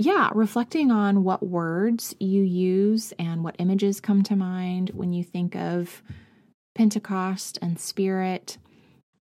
[0.00, 5.22] yeah, reflecting on what words you use and what images come to mind when you
[5.22, 6.02] think of
[6.74, 8.56] Pentecost and Spirit,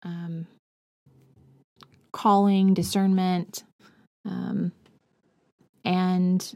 [0.02, 0.46] um,
[2.12, 3.64] calling, discernment,
[4.26, 4.70] um,
[5.82, 6.54] and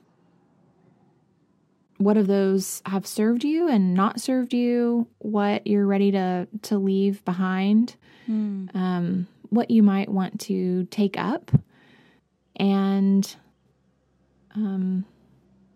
[1.97, 6.77] what of those have served you and not served you, what you're ready to to
[6.77, 7.97] leave behind,
[8.29, 8.75] mm.
[8.77, 11.51] um, what you might want to take up,
[12.57, 13.35] and
[14.55, 15.05] um,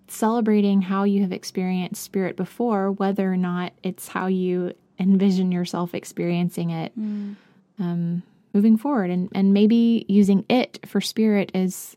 [0.09, 5.95] celebrating how you have experienced spirit before, whether or not it's how you envision yourself
[5.95, 7.35] experiencing it mm.
[7.79, 8.23] um,
[8.53, 11.97] moving forward, and and maybe using it for spirit is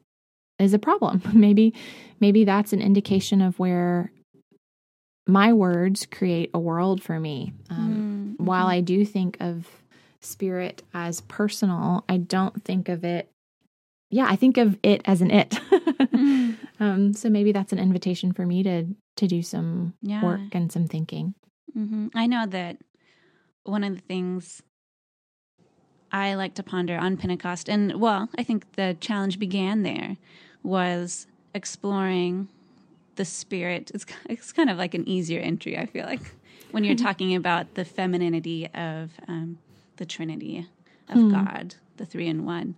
[0.60, 1.22] is a problem.
[1.34, 1.74] maybe
[2.20, 4.12] maybe that's an indication of where
[5.28, 7.54] my words create a world for me.
[7.70, 8.46] Um, mm-hmm.
[8.46, 9.68] While I do think of
[10.22, 13.30] spirit as personal, I don't think of it.
[14.10, 15.60] Yeah, I think of it as an it.
[16.80, 16.86] mm.
[16.86, 18.86] um, so maybe that's an invitation for me to
[19.18, 20.24] to do some yeah.
[20.24, 21.34] work and some thinking.
[21.76, 22.08] Mm-hmm.
[22.16, 22.78] I know that
[23.64, 24.62] one of the things
[26.12, 30.18] I like to ponder on Pentecost, and well, I think the challenge began there,
[30.64, 32.48] was exploring
[33.16, 33.92] the spirit.
[33.94, 35.78] It's it's kind of like an easier entry.
[35.78, 36.22] I feel like
[36.72, 39.58] when you're talking about the femininity of um,
[39.98, 40.68] the Trinity
[41.10, 41.32] of hmm.
[41.32, 42.76] God, the three in one,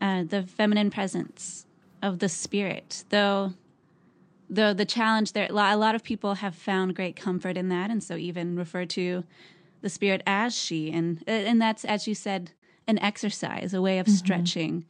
[0.00, 1.66] uh, the feminine presence
[2.02, 3.04] of the Spirit.
[3.08, 3.54] Though,
[4.50, 8.02] though the challenge there, a lot of people have found great comfort in that, and
[8.02, 9.24] so even refer to
[9.80, 12.50] the Spirit as she, and and that's as you said,
[12.86, 14.16] an exercise, a way of mm-hmm.
[14.16, 14.84] stretching.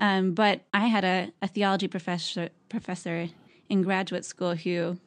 [0.00, 3.28] Um, but I had a, a theology professor professor
[3.68, 4.98] in graduate school who,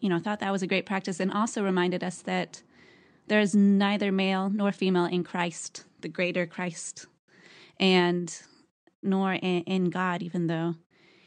[0.00, 2.62] you know, thought that was a great practice and also reminded us that
[3.26, 7.06] there is neither male nor female in Christ, the greater Christ,
[7.80, 8.42] and
[9.04, 10.74] nor in, in God, even though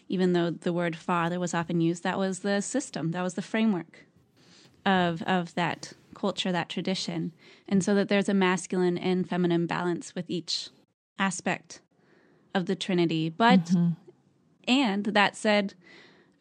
[0.09, 3.41] even though the word father was often used, that was the system, that was the
[3.41, 4.05] framework
[4.85, 7.33] of of that culture, that tradition.
[7.67, 10.69] And so that there's a masculine and feminine balance with each
[11.19, 11.81] aspect
[12.53, 13.29] of the Trinity.
[13.29, 13.89] But mm-hmm.
[14.67, 15.73] and that said,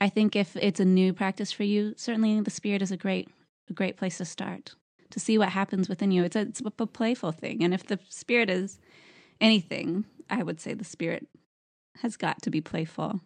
[0.00, 3.28] I think if it's a new practice for you, certainly the spirit is a great
[3.68, 4.74] a great place to start
[5.10, 6.24] to see what happens within you.
[6.24, 8.78] It's a, it's a playful thing, and if the spirit is
[9.40, 11.26] anything, I would say the spirit
[12.02, 13.20] has got to be playful.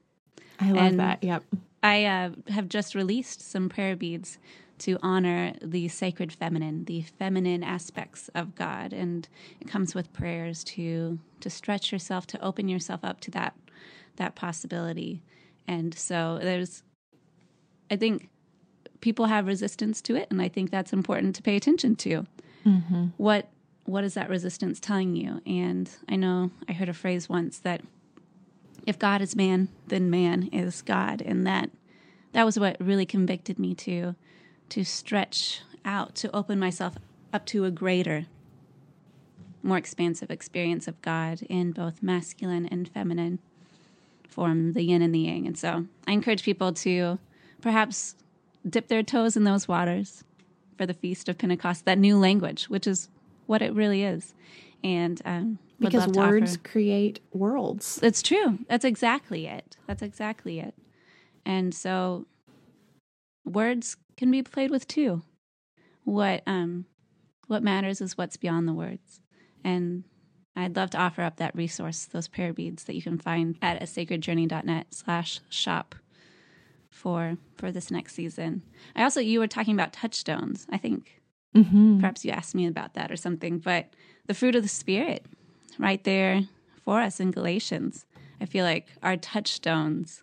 [0.59, 1.25] I love and that.
[1.25, 1.45] Yep.
[1.83, 4.39] I uh, have just released some prayer beads
[4.81, 9.29] to honor the sacred feminine, the feminine aspects of God, and
[9.61, 13.55] it comes with prayers to to stretch yourself, to open yourself up to that
[14.17, 15.23] that possibility.
[15.67, 16.83] And so there's,
[17.91, 18.29] I think
[19.01, 22.27] people have resistance to it, and I think that's important to pay attention to.
[22.67, 23.07] Mm-hmm.
[23.17, 23.49] What
[23.85, 25.41] what is that resistance telling you?
[25.47, 27.83] And I know I heard a phrase once that
[28.87, 31.71] if God is man, then man is God, and that
[32.33, 34.15] that was what really convicted me to
[34.71, 36.95] to stretch out, to open myself
[37.33, 38.27] up to a greater,
[39.63, 43.41] more expansive experience of God in both masculine and feminine
[44.29, 45.47] form the yin and the yang.
[45.47, 47.19] And so I encourage people to
[47.61, 48.15] perhaps
[48.69, 50.25] dip their toes in those waters
[50.77, 53.09] for the Feast of Pentecost, that new language, which is
[53.51, 54.33] what it really is.
[54.85, 57.99] And um, because words create worlds.
[58.01, 58.61] It's true.
[58.69, 59.77] That's exactly it.
[59.89, 60.73] That's exactly it.
[61.45, 62.27] And so
[63.45, 65.23] words can be played with too.
[66.05, 66.87] What um
[67.49, 69.21] what matters is what's beyond the words.
[69.65, 70.05] And
[70.55, 73.83] I'd love to offer up that resource, those prayer beads that you can find at
[73.83, 75.97] a sacredjourney.net slash shop
[76.89, 78.63] for for this next season.
[78.95, 80.69] I also you were talking about touchstones.
[80.71, 81.20] I think
[81.55, 82.01] mm-hmm.
[82.01, 83.87] perhaps you asked me about that or something, but
[84.27, 85.27] the fruit of the spirit
[85.79, 86.43] right there
[86.85, 88.07] for us in Galatians.
[88.41, 90.23] I feel like our touchstones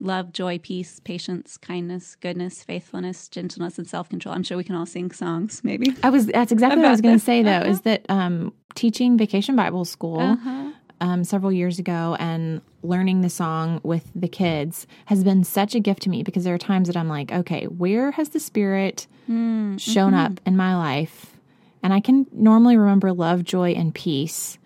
[0.00, 4.34] love, joy, peace, patience, kindness, goodness, faithfulness, gentleness, and self control.
[4.34, 5.94] I'm sure we can all sing songs, maybe.
[6.02, 7.70] I was that's exactly what I was going to say though, uh-huh.
[7.70, 10.72] is that um, teaching vacation Bible school uh-huh.
[11.00, 15.80] Um, several years ago and learning the song with the kids has been such a
[15.80, 19.06] gift to me because there are times that I'm like, okay, where has the Spirit
[19.28, 20.32] mm, shown mm-hmm.
[20.32, 21.36] up in my life?
[21.82, 24.58] And I can normally remember love, joy, and peace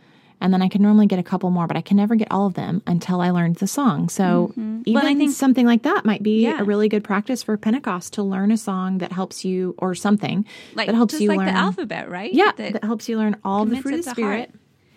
[0.45, 2.47] and then I can normally get a couple more, but I can never get all
[2.47, 4.11] of them until I learned the song.
[4.11, 4.83] So mm-hmm.
[4.85, 6.61] even well, I think, something like that might be yeah.
[6.61, 10.45] a really good practice for Pentecost to learn a song that helps you, or something
[10.75, 12.31] like, that helps you like learn the alphabet, right?
[12.31, 14.51] Yeah, that, that helps you learn all the fruit of the spirit.
[14.51, 14.51] Heart.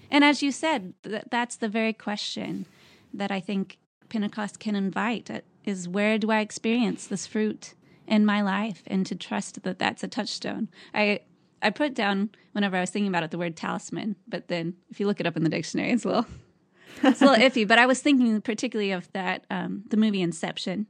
[0.09, 2.65] And as you said, th- that's the very question
[3.13, 3.77] that I think
[4.09, 7.73] Pentecost can invite: uh, is where do I experience this fruit
[8.07, 10.69] in my life, and to trust that that's a touchstone.
[10.93, 11.21] I
[11.61, 14.99] I put down whenever I was thinking about it the word talisman, but then if
[14.99, 16.25] you look it up in the dictionary, it's a little
[17.03, 17.67] it's a little iffy.
[17.67, 20.87] But I was thinking particularly of that um, the movie Inception.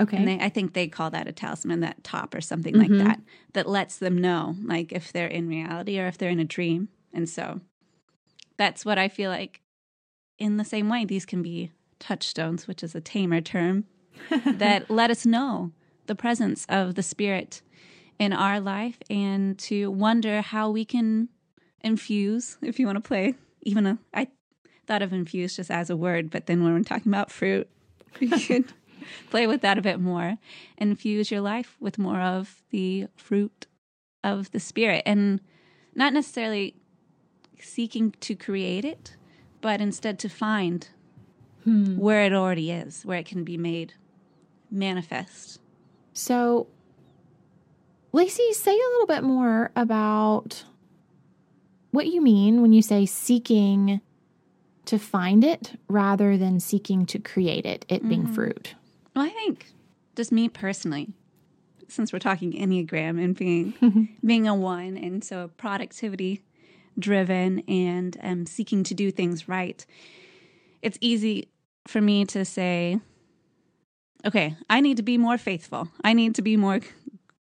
[0.00, 2.94] Okay, and they, I think they call that a talisman, that top or something mm-hmm.
[2.94, 3.20] like that,
[3.52, 6.88] that lets them know like if they're in reality or if they're in a dream.
[7.12, 7.60] And so
[8.60, 9.62] that's what I feel like.
[10.38, 13.86] In the same way, these can be touchstones, which is a tamer term,
[14.44, 15.72] that let us know
[16.06, 17.62] the presence of the Spirit
[18.18, 21.30] in our life and to wonder how we can
[21.82, 24.28] infuse, if you want to play, even a, I
[24.86, 27.66] thought of infuse just as a word, but then when we're talking about fruit,
[28.18, 28.66] you can
[29.30, 30.36] play with that a bit more.
[30.76, 33.66] Infuse your life with more of the fruit
[34.22, 35.40] of the Spirit and
[35.94, 36.74] not necessarily
[37.62, 39.16] seeking to create it,
[39.60, 40.88] but instead to find
[41.64, 41.96] hmm.
[41.96, 43.94] where it already is, where it can be made
[44.70, 45.60] manifest.
[46.12, 46.66] So,
[48.12, 50.64] Lacy, say a little bit more about
[51.90, 54.00] what you mean when you say seeking
[54.86, 58.08] to find it rather than seeking to create it, it mm-hmm.
[58.08, 58.74] being fruit.
[59.14, 59.72] Well, I think
[60.16, 61.08] just me personally,
[61.88, 66.42] since we're talking Enneagram and being being a one, and so productivity
[66.98, 69.84] driven and um, seeking to do things right,
[70.82, 71.48] it's easy
[71.86, 73.00] for me to say,
[74.26, 75.88] okay, I need to be more faithful.
[76.04, 76.80] I need to be more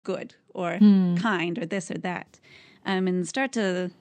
[0.03, 1.15] good or hmm.
[1.15, 2.39] kind or this or that,
[2.85, 3.91] um, and start to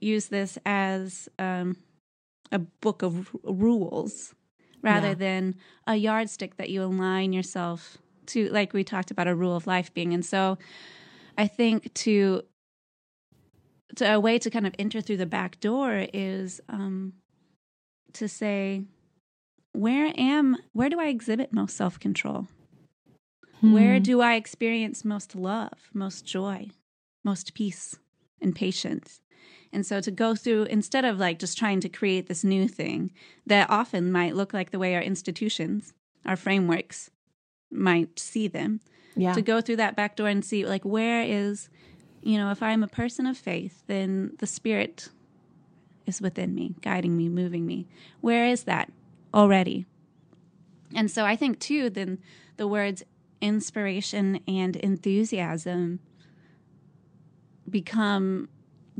[0.00, 1.76] use this as um,
[2.52, 4.34] a book of r- rules
[4.82, 5.14] rather yeah.
[5.14, 5.54] than
[5.86, 9.92] a yardstick that you align yourself to, like we talked about a rule of life
[9.92, 10.14] being.
[10.14, 10.56] And so,
[11.36, 12.42] I think to
[13.96, 17.14] to a way to kind of enter through the back door is um,
[18.14, 18.82] to say,
[19.72, 22.48] where am where do I exhibit most self control?
[23.60, 23.72] Hmm.
[23.72, 26.70] Where do I experience most love, most joy,
[27.24, 27.96] most peace
[28.40, 29.20] and patience?
[29.72, 33.12] And so to go through, instead of like just trying to create this new thing
[33.46, 35.94] that often might look like the way our institutions,
[36.26, 37.10] our frameworks
[37.70, 38.80] might see them,
[39.14, 39.32] yeah.
[39.32, 41.68] to go through that back door and see like where is,
[42.22, 45.08] you know, if I'm a person of faith, then the spirit
[46.06, 47.86] is within me, guiding me, moving me.
[48.20, 48.92] Where is that
[49.32, 49.86] already?
[50.94, 52.18] And so I think too, then
[52.56, 53.02] the words
[53.40, 56.00] inspiration and enthusiasm
[57.68, 58.48] become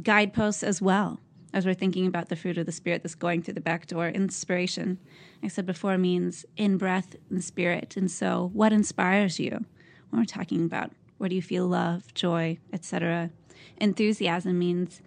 [0.02, 1.20] guideposts as well
[1.52, 4.08] as we're thinking about the fruit of the spirit that's going through the back door.
[4.08, 4.98] Inspiration,
[5.42, 7.96] I said before, means in breath and spirit.
[7.96, 9.64] And so, what inspires you
[10.10, 13.28] when we're talking about where do you feel love, joy, etc.?
[13.76, 15.02] Enthusiasm means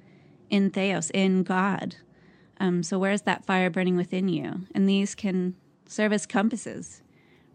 [0.52, 1.96] in theos, in God.
[2.60, 4.68] Um, so, where's that fire burning within you?
[4.76, 5.56] And these can
[5.88, 7.02] serve as compasses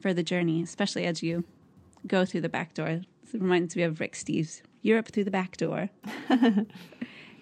[0.01, 1.45] for the journey, especially as you
[2.09, 2.89] go through the back door.
[2.89, 5.91] It reminds me of Rick Steves, Europe through the back door.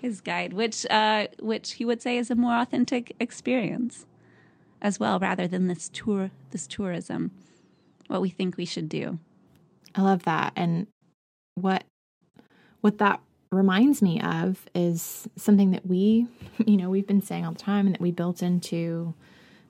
[0.03, 4.05] his guide, which uh, which he would say is a more authentic experience
[4.83, 7.31] as well, rather than this tour, this tourism,
[8.09, 9.19] what we think we should do.
[9.95, 10.89] I love that, and
[11.57, 11.85] what
[12.81, 16.27] what that reminds me of is something that we,
[16.67, 19.15] you know, we've been saying all the time, and that we built into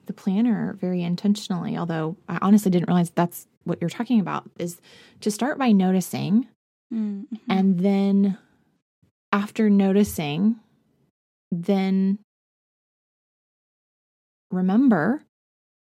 [0.06, 1.76] the planner very intentionally.
[1.76, 4.44] Although I honestly didn't realize that's what you're talking about.
[4.58, 4.80] Is
[5.20, 6.48] to start by noticing,
[6.92, 7.34] mm-hmm.
[7.48, 8.38] and then
[9.32, 10.56] after noticing,
[11.50, 12.18] then
[14.50, 15.22] remember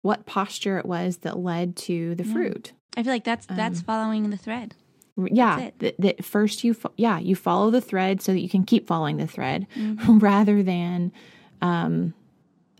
[0.02, 2.32] what posture it was that led to the yeah.
[2.32, 2.72] fruit.
[2.96, 4.74] I feel like that's that's um, following the thread.
[5.16, 8.64] Yeah, that, that first you fo- yeah you follow the thread so that you can
[8.64, 10.18] keep following the thread, mm-hmm.
[10.20, 11.12] rather than
[11.60, 12.14] um,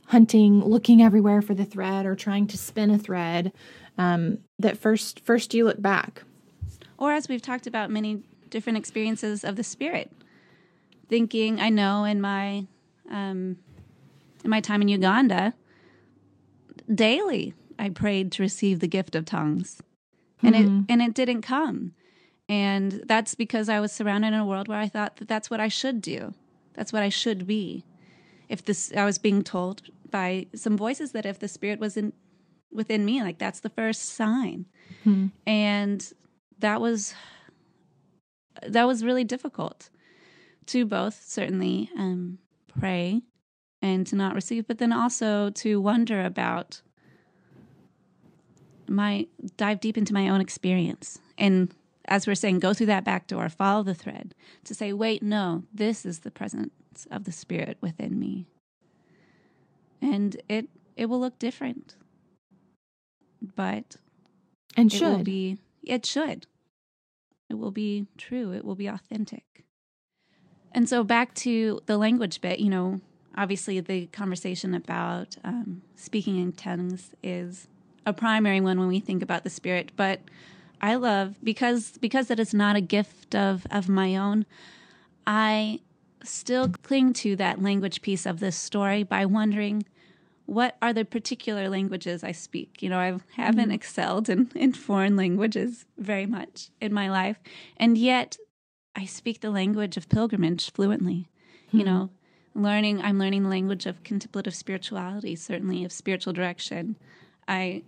[0.07, 3.53] hunting, looking everywhere for the thread or trying to spin a thread.
[3.99, 6.23] Um, that first first you look back,
[6.97, 10.11] or as we've talked about many different experiences of the spirit,
[11.09, 12.67] thinking, I know in my
[13.11, 13.59] um,
[14.43, 15.53] in my time in Uganda,
[16.93, 19.83] daily I prayed to receive the gift of tongues,
[20.43, 20.79] and mm-hmm.
[20.79, 21.93] it and it didn't come,
[22.53, 25.59] and that's because I was surrounded in a world where I thought that that's what
[25.59, 26.35] I should do,
[26.75, 27.87] that's what I should be.
[28.51, 32.13] If this, I was being told by some voices that if the Spirit was in
[32.71, 34.67] within me, like that's the first sign,
[35.03, 35.29] mm-hmm.
[35.47, 36.13] and
[36.59, 37.15] that was
[38.67, 39.89] that was really difficult
[40.67, 42.37] to both certainly um,
[42.79, 43.23] pray
[43.81, 46.83] and to not receive, but then also to wonder about
[48.87, 49.27] my
[49.57, 51.75] dive deep into my own experience and
[52.13, 54.35] as we're saying go through that back door follow the thread
[54.65, 56.71] to say wait no this is the presence
[57.11, 58.47] of the spirit within me.
[60.01, 61.97] And it it will look different.
[63.57, 63.97] But
[64.77, 65.09] and it should.
[65.09, 66.47] will be it should.
[67.49, 68.53] It will be true.
[68.53, 69.65] It will be authentic.
[70.73, 73.01] And so back to the language bit, you know,
[73.37, 77.69] obviously the conversation about um, speaking in tongues is
[78.07, 79.93] a primary one when we think about the spirit.
[79.97, 80.21] But
[80.83, 84.47] I love because because it is not a gift of of my own.
[85.27, 85.81] I
[86.25, 89.85] still cling to that language piece of this story by wondering
[90.47, 92.83] what are the particular languages I speak?
[92.83, 93.75] You know, I haven't mm.
[93.75, 97.39] excelled in, in foreign languages very much in my life.
[97.77, 98.37] And yet
[98.95, 101.31] I speak the language of pilgrimage fluently.
[101.69, 101.73] Mm.
[101.73, 101.87] You hmm.
[101.87, 102.11] know,
[102.55, 106.97] learning, I'm learning the language of contemplative spirituality, certainly of spiritual direction.
[107.49, 107.85] I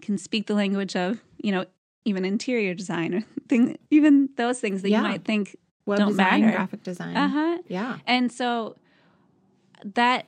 [0.00, 1.66] can speak the language of, you know,
[2.04, 5.02] even interior design or thing, even those things that yeah.
[5.02, 6.56] you might think Web don't design, matter.
[6.56, 7.16] graphic design.
[7.16, 7.58] Uh huh.
[7.68, 7.98] Yeah.
[8.06, 8.76] And so
[9.84, 10.26] that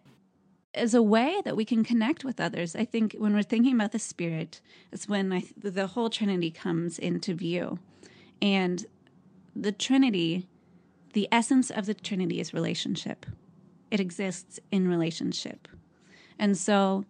[0.75, 2.75] is a way that we can connect with others.
[2.75, 4.61] I think when we're thinking about the Spirit,
[4.93, 7.79] it's when I, the whole Trinity comes into view.
[8.43, 8.85] And
[9.55, 10.49] the Trinity,
[11.13, 13.27] the essence of the Trinity is relationship,
[13.91, 15.69] it exists in relationship.
[16.39, 17.05] And so,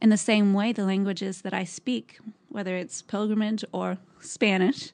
[0.00, 2.20] in the same way, the languages that I speak,
[2.50, 4.92] whether it's pilgrimage or Spanish,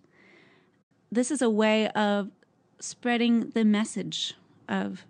[1.11, 2.30] this is a way of
[2.78, 4.34] spreading the message
[4.68, 5.04] of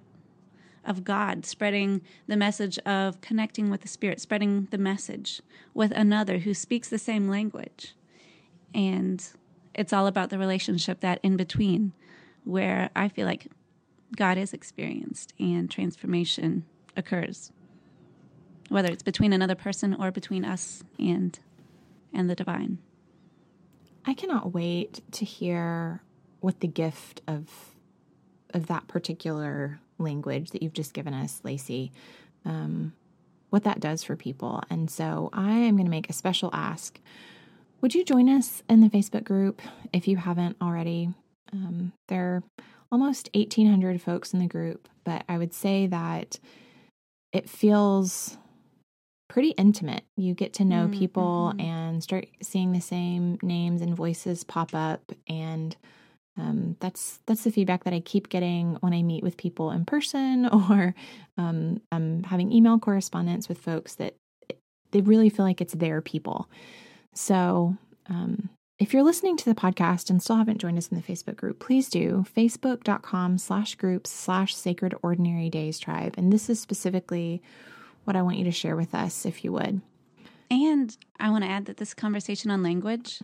[0.86, 5.42] of God, spreading the message of connecting with the Spirit, spreading the message
[5.74, 7.94] with another who speaks the same language.
[8.72, 9.22] And
[9.74, 11.92] it's all about the relationship that in between,
[12.44, 13.48] where I feel like
[14.16, 16.64] God is experienced and transformation
[16.96, 17.50] occurs,
[18.68, 21.38] whether it's between another person or between us and
[22.16, 22.78] and the divine.
[24.04, 26.02] I cannot wait to hear
[26.40, 27.48] what the gift of
[28.54, 31.92] of that particular language that you've just given us, Lacy,
[32.44, 32.92] um,
[33.50, 34.62] what that does for people.
[34.70, 37.00] And so I am going to make a special ask.
[37.80, 39.60] Would you join us in the Facebook group
[39.92, 41.10] if you haven't already?
[41.52, 42.42] Um, there are
[42.90, 46.38] almost 1,800 folks in the group, but I would say that
[47.32, 48.38] it feels
[49.28, 50.04] pretty intimate.
[50.16, 50.98] You get to know mm-hmm.
[50.98, 55.76] people and start seeing the same names and voices pop up and
[56.38, 59.84] um, that's that's the feedback that I keep getting when I meet with people in
[59.84, 60.94] person, or
[61.38, 64.14] um, I'm having email correspondence with folks that
[64.90, 66.48] they really feel like it's their people.
[67.14, 67.76] So,
[68.08, 71.36] um, if you're listening to the podcast and still haven't joined us in the Facebook
[71.36, 76.14] group, please do facebook.com slash groups slash sacred ordinary days tribe.
[76.18, 77.40] And this is specifically
[78.06, 79.80] what I want you to share with us, if you would.
[80.50, 83.20] And I want to add that this conversation on language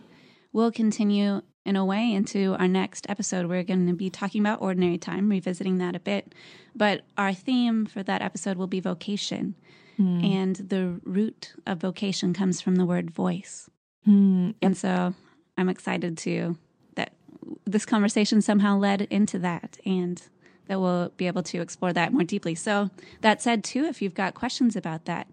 [0.51, 3.45] will continue in a way into our next episode.
[3.45, 6.35] We're going to be talking about ordinary time, revisiting that a bit.
[6.75, 9.55] But our theme for that episode will be vocation.
[9.97, 10.33] Mm.
[10.33, 13.69] And the root of vocation comes from the word voice.
[14.07, 14.55] Mm.
[14.61, 15.13] And so
[15.57, 16.57] I'm excited to
[16.95, 17.13] that
[17.65, 20.21] this conversation somehow led into that and
[20.67, 22.55] that we'll be able to explore that more deeply.
[22.55, 22.89] So
[23.21, 25.27] that said too, if you've got questions about that,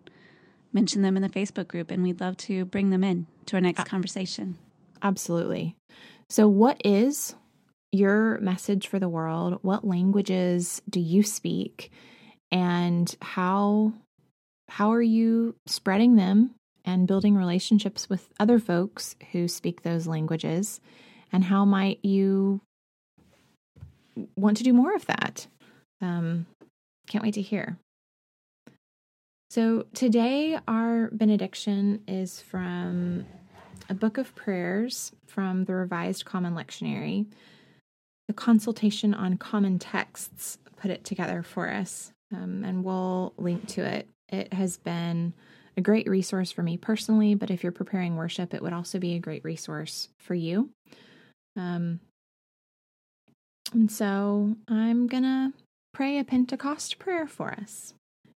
[0.73, 3.61] mention them in the Facebook group and we'd love to bring them in to our
[3.61, 4.59] next uh, conversation.
[5.03, 5.77] Absolutely.
[6.29, 7.35] So, what is
[7.93, 9.59] your message for the world?
[9.63, 11.91] What languages do you speak?
[12.53, 13.93] And how
[14.69, 16.55] how are you spreading them
[16.85, 20.81] and building relationships with other folks who speak those languages?
[21.33, 22.61] And how might you
[24.37, 25.47] want to do more of that?
[26.01, 26.47] Um,
[27.07, 27.79] can't wait to hear.
[29.51, 33.27] So, today our benediction is from
[33.89, 37.27] a book of prayers from the Revised Common Lectionary.
[38.29, 43.85] The consultation on common texts put it together for us, um, and we'll link to
[43.85, 44.09] it.
[44.29, 45.35] It has been
[45.77, 49.15] a great resource for me personally, but if you're preparing worship, it would also be
[49.15, 50.71] a great resource for you.
[51.57, 51.99] Um,
[53.73, 55.53] and so I'm going to
[55.93, 57.95] pray a Pentecost prayer for us.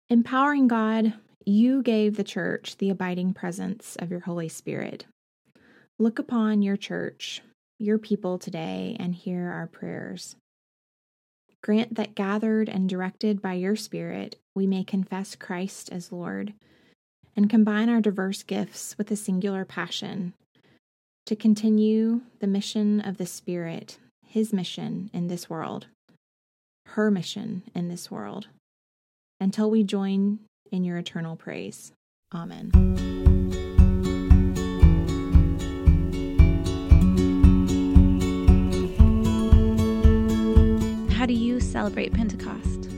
[0.08, 1.14] Empowering God,
[1.44, 5.06] you gave the church the abiding presence of your Holy Spirit.
[5.98, 7.42] Look upon your church,
[7.78, 10.36] your people today, and hear our prayers.
[11.62, 16.52] Grant that gathered and directed by your Spirit, we may confess Christ as Lord
[17.36, 20.34] and combine our diverse gifts with a singular passion
[21.26, 23.98] to continue the mission of the Spirit,
[24.34, 25.86] His mission in this world,
[26.86, 28.48] her mission in this world,
[29.38, 30.40] until we join
[30.72, 31.92] in your eternal praise.
[32.34, 32.72] Amen.
[41.12, 42.88] How do you celebrate Pentecost?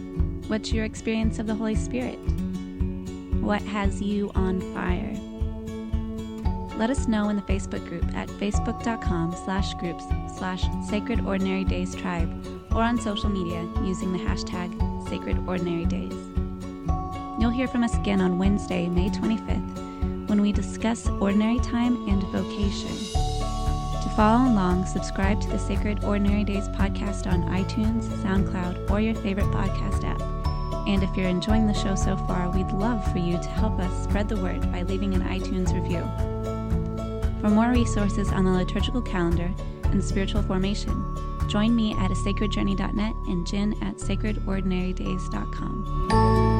[0.48, 2.16] What's your experience of the Holy Spirit?
[3.42, 5.12] What has you on fire?
[6.76, 10.04] Let us know in the Facebook group at facebook.com slash groups
[10.36, 12.30] slash sacred ordinary days tribe
[12.70, 14.70] or on social media using the hashtag
[15.08, 16.12] sacred ordinary days.
[17.40, 22.22] You'll hear from us again on Wednesday, May 25th, when we discuss ordinary time and
[22.24, 22.94] vocation.
[24.02, 29.14] To follow along, subscribe to the Sacred Ordinary Days podcast on iTunes, SoundCloud, or your
[29.14, 30.20] favorite podcast app.
[30.86, 34.04] And if you're enjoying the show so far, we'd love for you to help us
[34.04, 36.04] spread the word by leaving an iTunes review.
[37.46, 39.48] For more resources on the liturgical calendar
[39.84, 41.16] and spiritual formation,
[41.48, 46.55] join me at a sacredjourney.net and Jenn at sacredordinarydays.com.